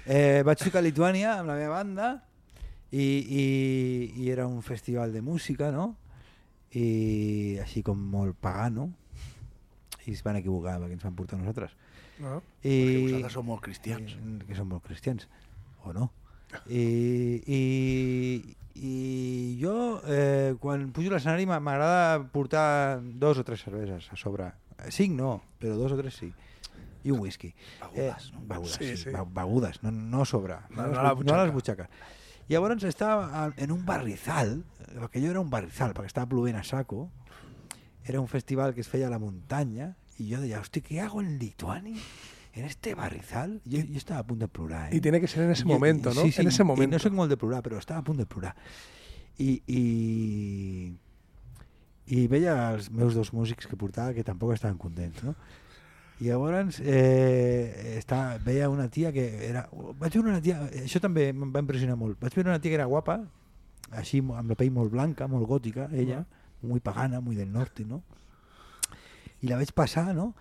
[0.07, 2.13] Eh, vaig tocar a Lituània amb la meva banda
[2.91, 3.45] i, i,
[4.23, 5.97] i era un festival de música, no?
[6.73, 8.93] I així com molt pagano.
[10.07, 11.75] I es van equivocar perquè ens van portar nosaltres.
[12.21, 12.43] No?
[12.63, 14.17] I, Perquè vosaltres sou molt cristians.
[14.17, 15.29] Que, que som molt cristians,
[15.85, 16.11] o no.
[16.69, 16.83] I,
[17.59, 24.11] i, i jo, eh, quan pujo a l'escenari, m'a- m'agrada portar dos o tres cerveses
[24.13, 24.53] a sobre.
[24.79, 26.33] Eh, Cinc no, però dos o tres sí.
[27.05, 27.53] I un whisky.
[27.81, 28.41] Begudes, no?
[28.47, 29.03] Begudes, Sí, sí, sí.
[29.05, 29.11] sí.
[29.11, 30.55] Be- Begudes, no, no a sobre.
[30.71, 31.89] No, No, les, no les butxaques.
[32.49, 34.63] Llavors estava en un barrizal,
[35.15, 37.09] jo era un barrizal, perquè estava plovent a saco,
[38.05, 41.21] era un festival que es feia a la muntanya, i jo deia, hosti, ¿qué hago
[41.21, 42.01] en Lituania?
[42.55, 43.61] En este barrizal?
[43.65, 44.97] Jo estava a punt de plorar, eh?
[44.97, 46.23] Y tiene que ser en ese momento, ¿no?
[46.23, 46.97] Sí, sí, en ese momento.
[46.97, 48.55] no soc molt de plorar, però estava a punt de plorar.
[49.41, 50.93] I, i,
[52.13, 55.35] i veia els meus dos músics que portava que tampoc estaven contents, no?
[56.21, 59.65] I llavors eh, està, veia una tia que era...
[59.73, 60.61] Vaig veure una tia...
[60.85, 62.21] Això també em va impressionar molt.
[62.21, 63.23] Vaig veure una tia que era guapa,
[63.97, 66.21] així amb la pell molt blanca, molt gòtica, ella,
[66.61, 68.03] muy pagana, muy del norte, no?
[69.43, 70.33] I la vaig passar, no?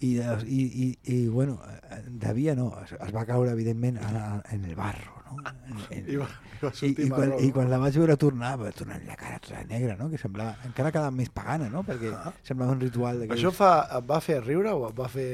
[0.00, 0.12] I,
[0.46, 4.18] i, i, i bueno, eh, devia no, es, es va caure evidentment en,
[4.54, 5.40] en el barro, no?
[5.42, 8.14] En, en, I va, i va i, i, quan, marró, I quan la vaig veure
[8.20, 10.06] tornar, va tornar la cara tota negra, no?
[10.12, 11.82] Que semblava, encara quedava més pagana, no?
[11.86, 12.12] Perquè
[12.46, 13.24] semblava un ritual.
[13.26, 15.32] Això fa, et va fer riure o et va fer...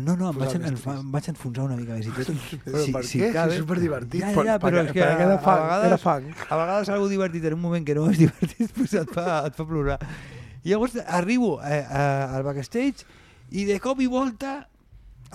[0.00, 2.34] No, no, em vaig, en, em, vaig enfonsar una mica més i tot.
[2.66, 3.06] Però per què?
[3.10, 4.22] Si és superdivertit.
[4.22, 6.28] Ja, ja, però és que a, era a, fang, vegades, era fang.
[6.46, 9.58] a vegades algo divertit en un moment que no és divertit pues et, fa, et
[9.58, 9.98] fa plorar.
[10.64, 13.06] I llavors arribo eh, a, al backstage
[13.50, 14.66] i de cop i volta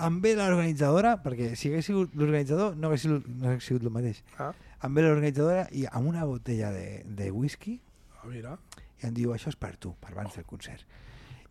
[0.06, 3.90] em ve l'organitzadora, perquè si hagués sigut l'organitzador no hagués sigut, no hagués sigut el
[3.94, 4.22] mateix.
[4.38, 4.52] Ah.
[4.84, 7.78] Em ve l'organitzadora i amb una botella de, de whisky
[8.20, 8.58] Ah, mira.
[9.02, 10.84] i em diu, això és per tu, per abans del concert.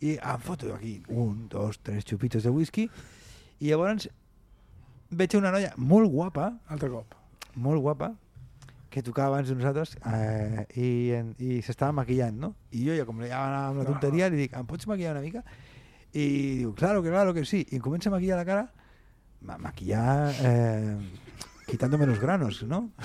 [0.02, 2.88] I em foto aquí un, dos, tres xupitos de whisky
[3.60, 4.08] i llavors
[5.16, 7.16] veig una noia molt guapa, Altre cop.
[7.56, 8.14] molt guapa,
[8.96, 10.88] que tocava abans de nosaltres eh, i,
[11.18, 12.54] en, i s'estava maquillant, no?
[12.72, 15.26] I jo ja com ja anava amb la tonteria li dic, em pots maquillar una
[15.26, 15.44] mica?
[16.16, 16.28] I
[16.62, 17.66] diu, claro que claro que sí.
[17.76, 18.64] I comença a maquillar la cara,
[19.44, 20.96] ma maquillar eh,
[21.68, 22.86] quitándome los granos, ¿no?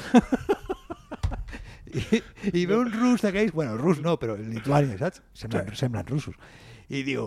[1.91, 2.21] I,
[2.55, 5.25] i ve un rus d'aquells, bueno, rus no, però Lituània, saps?
[5.35, 5.81] Semblen, Sí.
[5.83, 6.37] semblen russos.
[6.87, 7.25] I diu,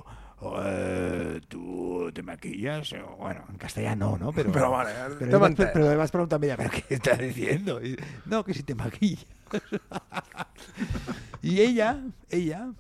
[0.64, 4.32] eh, tu te maquillas, o, bueno, en castellà no, ¿no?
[4.32, 7.84] Pero, vale, pero, pero le vas preguntando a ella, ¿pero qué estás diciendo?
[7.84, 9.26] Y, no, que si te maquillas.
[11.42, 12.72] y ella, ella,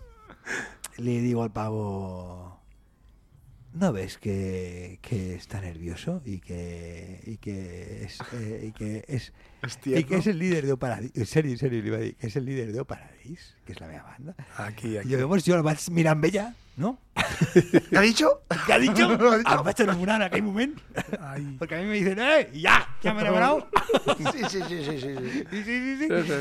[0.97, 2.59] le digo al pavo,
[3.73, 9.33] ¿no ves que, que está nervioso y que, y que es, eh, y que es,
[9.63, 11.11] És y que es el líder de Paradis?
[11.15, 13.71] En serio, en serio, le iba a decir, que es el líder de Paradis, que
[13.71, 14.35] es la meva banda.
[14.57, 15.07] Aquí, aquí.
[15.07, 16.97] llavors jo el vaig mirar amb ella, no?
[17.89, 18.41] ¿Qué ha dicho?
[18.65, 19.07] ¿Qué ha dicho?
[19.13, 20.75] Em vaig enamorar en aquell moment.
[21.21, 21.55] Ai.
[21.57, 22.49] Porque a mí me dicen, ¡eh!
[22.53, 22.89] ¡Ya!
[23.01, 23.67] ¿Ya me he enamorado?
[24.17, 24.99] Sí, sí, sí, sí, sí.
[24.99, 25.43] sí.
[25.49, 26.07] Sí, sí, sí, sí.
[26.09, 26.33] Sí,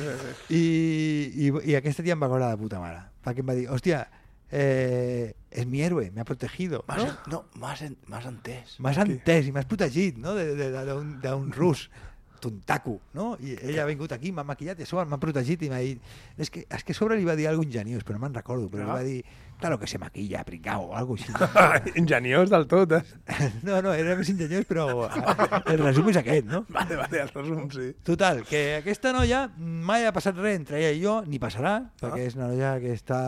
[0.49, 0.55] sí.
[0.55, 3.05] I, i, i aquesta tia em va de puta mare.
[3.23, 4.03] Perquè em va dir, hòstia,
[4.51, 6.83] eh, és mi héroe, me ha protegido.
[6.89, 7.13] M'has No?
[7.31, 8.79] no, m'has en- m'has entès.
[8.81, 11.89] M'has entès i m'has protegit, no?, de- de- de- d'un d'un rus
[12.43, 13.37] tontaco, no?
[13.39, 16.03] I ella ha vingut aquí, m'ha maquillat i a sobre m'ha protegit i m'ha dit...
[16.43, 18.67] És que, és que a sobre li va dir alguna ingeniós, però no me'n recordo,
[18.73, 18.87] però Ah.
[18.87, 19.25] li va dir,
[19.63, 21.31] claro que se maquilla, pringao, o algo així.
[22.03, 23.03] Ingeniós del tot, eh?
[23.63, 24.89] No, no, era més ingeniós, però
[25.71, 26.65] el resum és aquest, no?
[26.75, 27.93] Vale, vale, el resum, sí.
[28.03, 32.25] Total, que aquesta noia mai ha passat res entre ella i jo, ni passarà, perquè
[32.25, 32.27] Ah.
[32.27, 33.21] és una noia que està...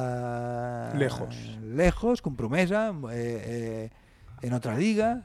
[0.99, 1.39] Lejos.
[1.63, 3.91] Lejos, compromesa, eh, eh,
[4.43, 5.23] en otra liga,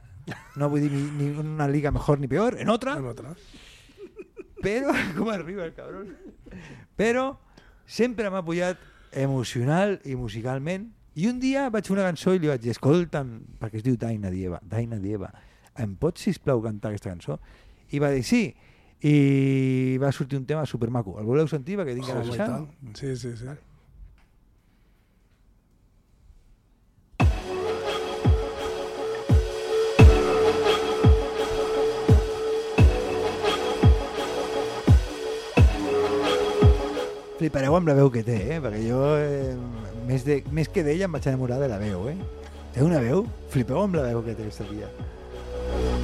[0.61, 3.33] no vull dir ni, ni una liga mejor ni peor, en otra, En otra.
[4.63, 4.93] Però...
[5.17, 6.13] Com arriba el cabron?
[6.99, 7.25] Però
[7.89, 8.81] sempre m'ha apoyat
[9.17, 10.89] emocional i musicalment
[11.19, 13.97] i un dia vaig fer una cançó i li vaig dir escolta'm, perquè es diu
[13.99, 15.31] Daina Dieva Daina Dieva,
[15.79, 17.39] em pots sisplau cantar aquesta cançó?
[17.89, 18.43] I va dir sí
[18.99, 22.47] i va sortir un tema supermaco el voleu sentir perquè tinc ganes de.
[22.99, 23.53] Sí, sí, sí.
[37.39, 38.57] Flipareu amb la veu que té, eh?
[38.59, 39.53] perquè jo eh,
[40.09, 42.17] més, de, més que d'ella em vaig enamorar de la veu, eh?
[42.75, 43.23] Té una veu?
[43.53, 45.98] Flipeu amb la veu que té aquesta tia.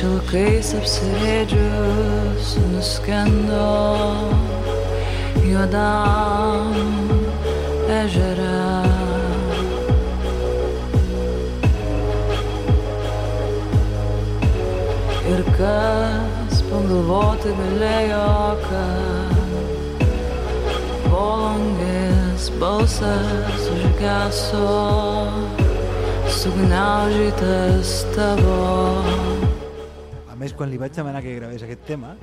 [0.00, 3.64] Šilkais apsirėdžius nuskendo
[5.44, 6.70] juodam
[7.96, 8.62] ežere.
[15.32, 18.30] Ir kas pagalvoti galėjo,
[18.64, 20.06] kad
[21.10, 24.72] volangės balsas užgeso,
[26.40, 29.29] sugniaužytas tavo.
[30.40, 32.14] Més, quan li vaig demanar que gravés aquest tema,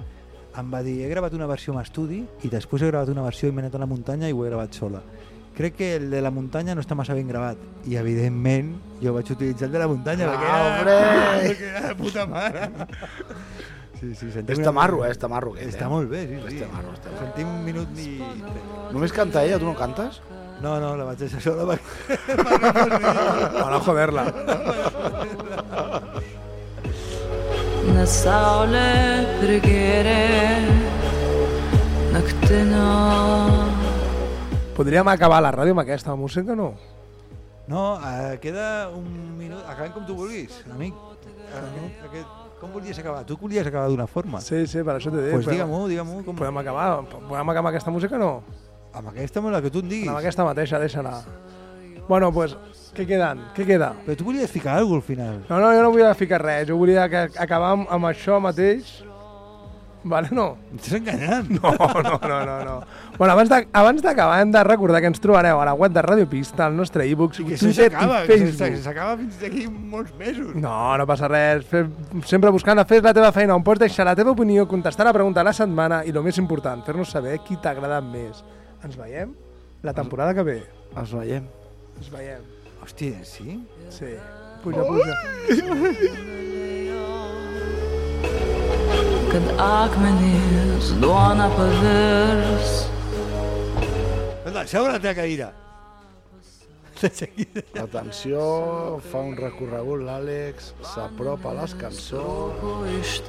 [0.57, 3.49] em va dir, he gravat una versió amb estudi i després he gravat una versió
[3.49, 5.01] i m'he anat a la muntanya i ho he gravat sola.
[5.57, 7.57] Crec que el de la muntanya no està massa ben gravat
[7.89, 10.97] i, evidentment, jo vaig utilitzar el de la muntanya Ah, perquè, era, hombre!
[11.47, 12.67] perquè era de puta mare.
[13.97, 15.09] Sí, sí, sentim És una- tamarro, eh?
[15.11, 15.53] És tamarro.
[15.55, 15.89] aquest, Està eh?
[15.89, 16.59] molt bé, sí, sí.
[16.61, 17.23] tamarro, és tamarro.
[17.25, 18.21] Sentim un minut i...
[18.93, 20.21] Només canta ella, tu no cantes?
[20.61, 22.17] No, no, la vaig deixar sola perquè...
[23.57, 24.27] Per no joder-la.
[27.97, 30.17] Nes saulė prigėrė
[32.13, 32.89] naktinio.
[34.77, 36.75] Podríem acabar la ràdio amb aquesta música, no?
[37.67, 39.07] No, eh, queda un
[39.39, 39.63] minut.
[39.65, 40.93] Acabem com tu vulguis, amic.
[41.57, 42.29] Aquest, aquest,
[42.61, 43.25] com volies acabar?
[43.25, 44.39] Tu volies acabar d'una forma.
[44.45, 45.33] Sí, sí, per això t'he dit.
[45.33, 46.21] Pues però- digue-m'ho, digue-m'ho.
[46.23, 46.37] Com...
[46.37, 48.43] Podem acabar, podem acabar amb aquesta música, no?
[48.93, 50.07] Amb aquesta, amb la que tu em diguis.
[50.13, 51.17] Amb aquesta mateixa, deixa-la.
[52.07, 52.55] Bueno, pues,
[52.95, 53.41] què queden?
[53.55, 53.91] Què queda?
[54.05, 55.41] Però tu volies ficar alguna al final.
[55.49, 56.67] No, no, jo no volia ficar res.
[56.69, 59.03] Jo volia que acabar amb, amb això mateix.
[60.07, 60.43] Vale, no?
[60.77, 61.49] Estàs enganyant.
[61.57, 62.55] No, no, no, no.
[62.63, 62.75] no.
[63.17, 66.01] Bueno, abans de- abans d'acabar hem de recordar que ens trobareu a la web de
[66.05, 68.77] Radio Pista, al nostre e-book, Twitter i que Facebook.
[68.85, 70.55] s'acaba fins d'aquí molts mesos.
[70.55, 71.65] No, no passa res.
[71.67, 71.83] Fe,
[72.23, 75.13] sempre buscant a fer la teva feina, on pots deixar la teva opinió, contestar la
[75.17, 78.45] pregunta de la setmana i, el més important, fer-nos saber qui t'ha agradat més.
[78.85, 79.33] Ens veiem
[79.83, 80.61] la temporada que ve.
[80.95, 81.49] Ens veiem.
[81.97, 82.41] Ens veiem.
[82.81, 83.59] Hòstia, sí?
[83.89, 84.15] Sí.
[84.63, 85.15] Puja, puja.
[89.31, 92.75] Kad akmenys duona pavirs.
[94.47, 95.49] Escolta, seu a la teva cadira.
[97.77, 98.39] Atenció,
[99.11, 103.19] fa un recorregut l'Àlex, s'apropa a les cançons.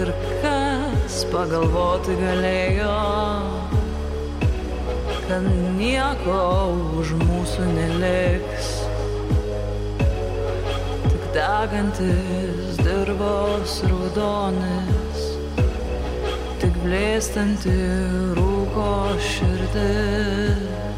[0.00, 0.10] Ir
[0.42, 2.96] kas pagalvoti galėjo,
[5.26, 5.46] kad
[5.78, 6.38] nieko
[6.98, 8.70] už mūsų neliks.
[11.06, 15.26] Tik degantis dirbos raudonis,
[16.62, 17.76] tik blėstanti
[18.38, 18.92] rūko
[19.30, 20.91] širdis.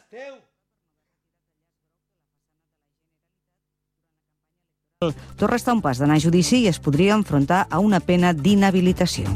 [0.00, 0.40] Esteu?
[5.36, 8.32] Torra està a un pas d'anar a judici i es podria enfrontar a una pena
[8.32, 9.26] d'inhabilitació.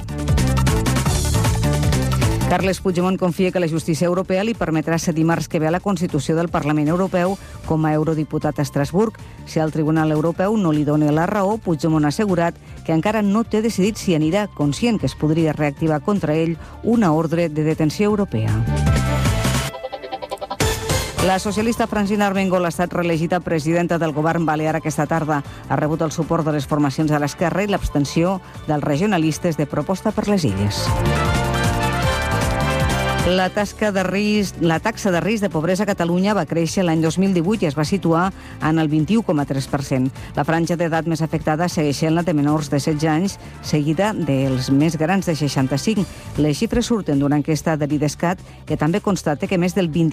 [2.46, 5.82] Carles Puigdemont confia que la justícia europea li permetrà ser dimarts que ve a la
[5.82, 7.34] Constitució del Parlament Europeu
[7.66, 9.18] com a eurodiputat a Estrasburg.
[9.50, 12.54] Si el Tribunal Europeu no li dona la raó, Puigdemont ha assegurat
[12.86, 16.54] que encara no té decidit si anirà, conscient que es podria reactivar contra ell
[16.84, 18.85] una ordre de detenció europea.
[21.26, 25.40] La socialista Francina Armengol ha estat reelegida presidenta del govern balear aquesta tarda.
[25.68, 30.14] Ha rebut el suport de les formacions de l'esquerra i l'abstenció dels regionalistes de Proposta
[30.14, 30.86] per les Illes.
[33.26, 37.00] La, tasca de risc, la taxa de risc de pobresa a Catalunya va créixer l'any
[37.02, 38.28] 2018 i es va situar
[38.62, 40.12] en el 21,3%.
[40.36, 43.34] La franja d'edat més afectada segueix sent la de menors de 16 anys,
[43.66, 46.06] seguida dels més grans de 65.
[46.38, 50.04] Les xifres surten d'una enquesta de l'IDESCAT que també constata que més del 20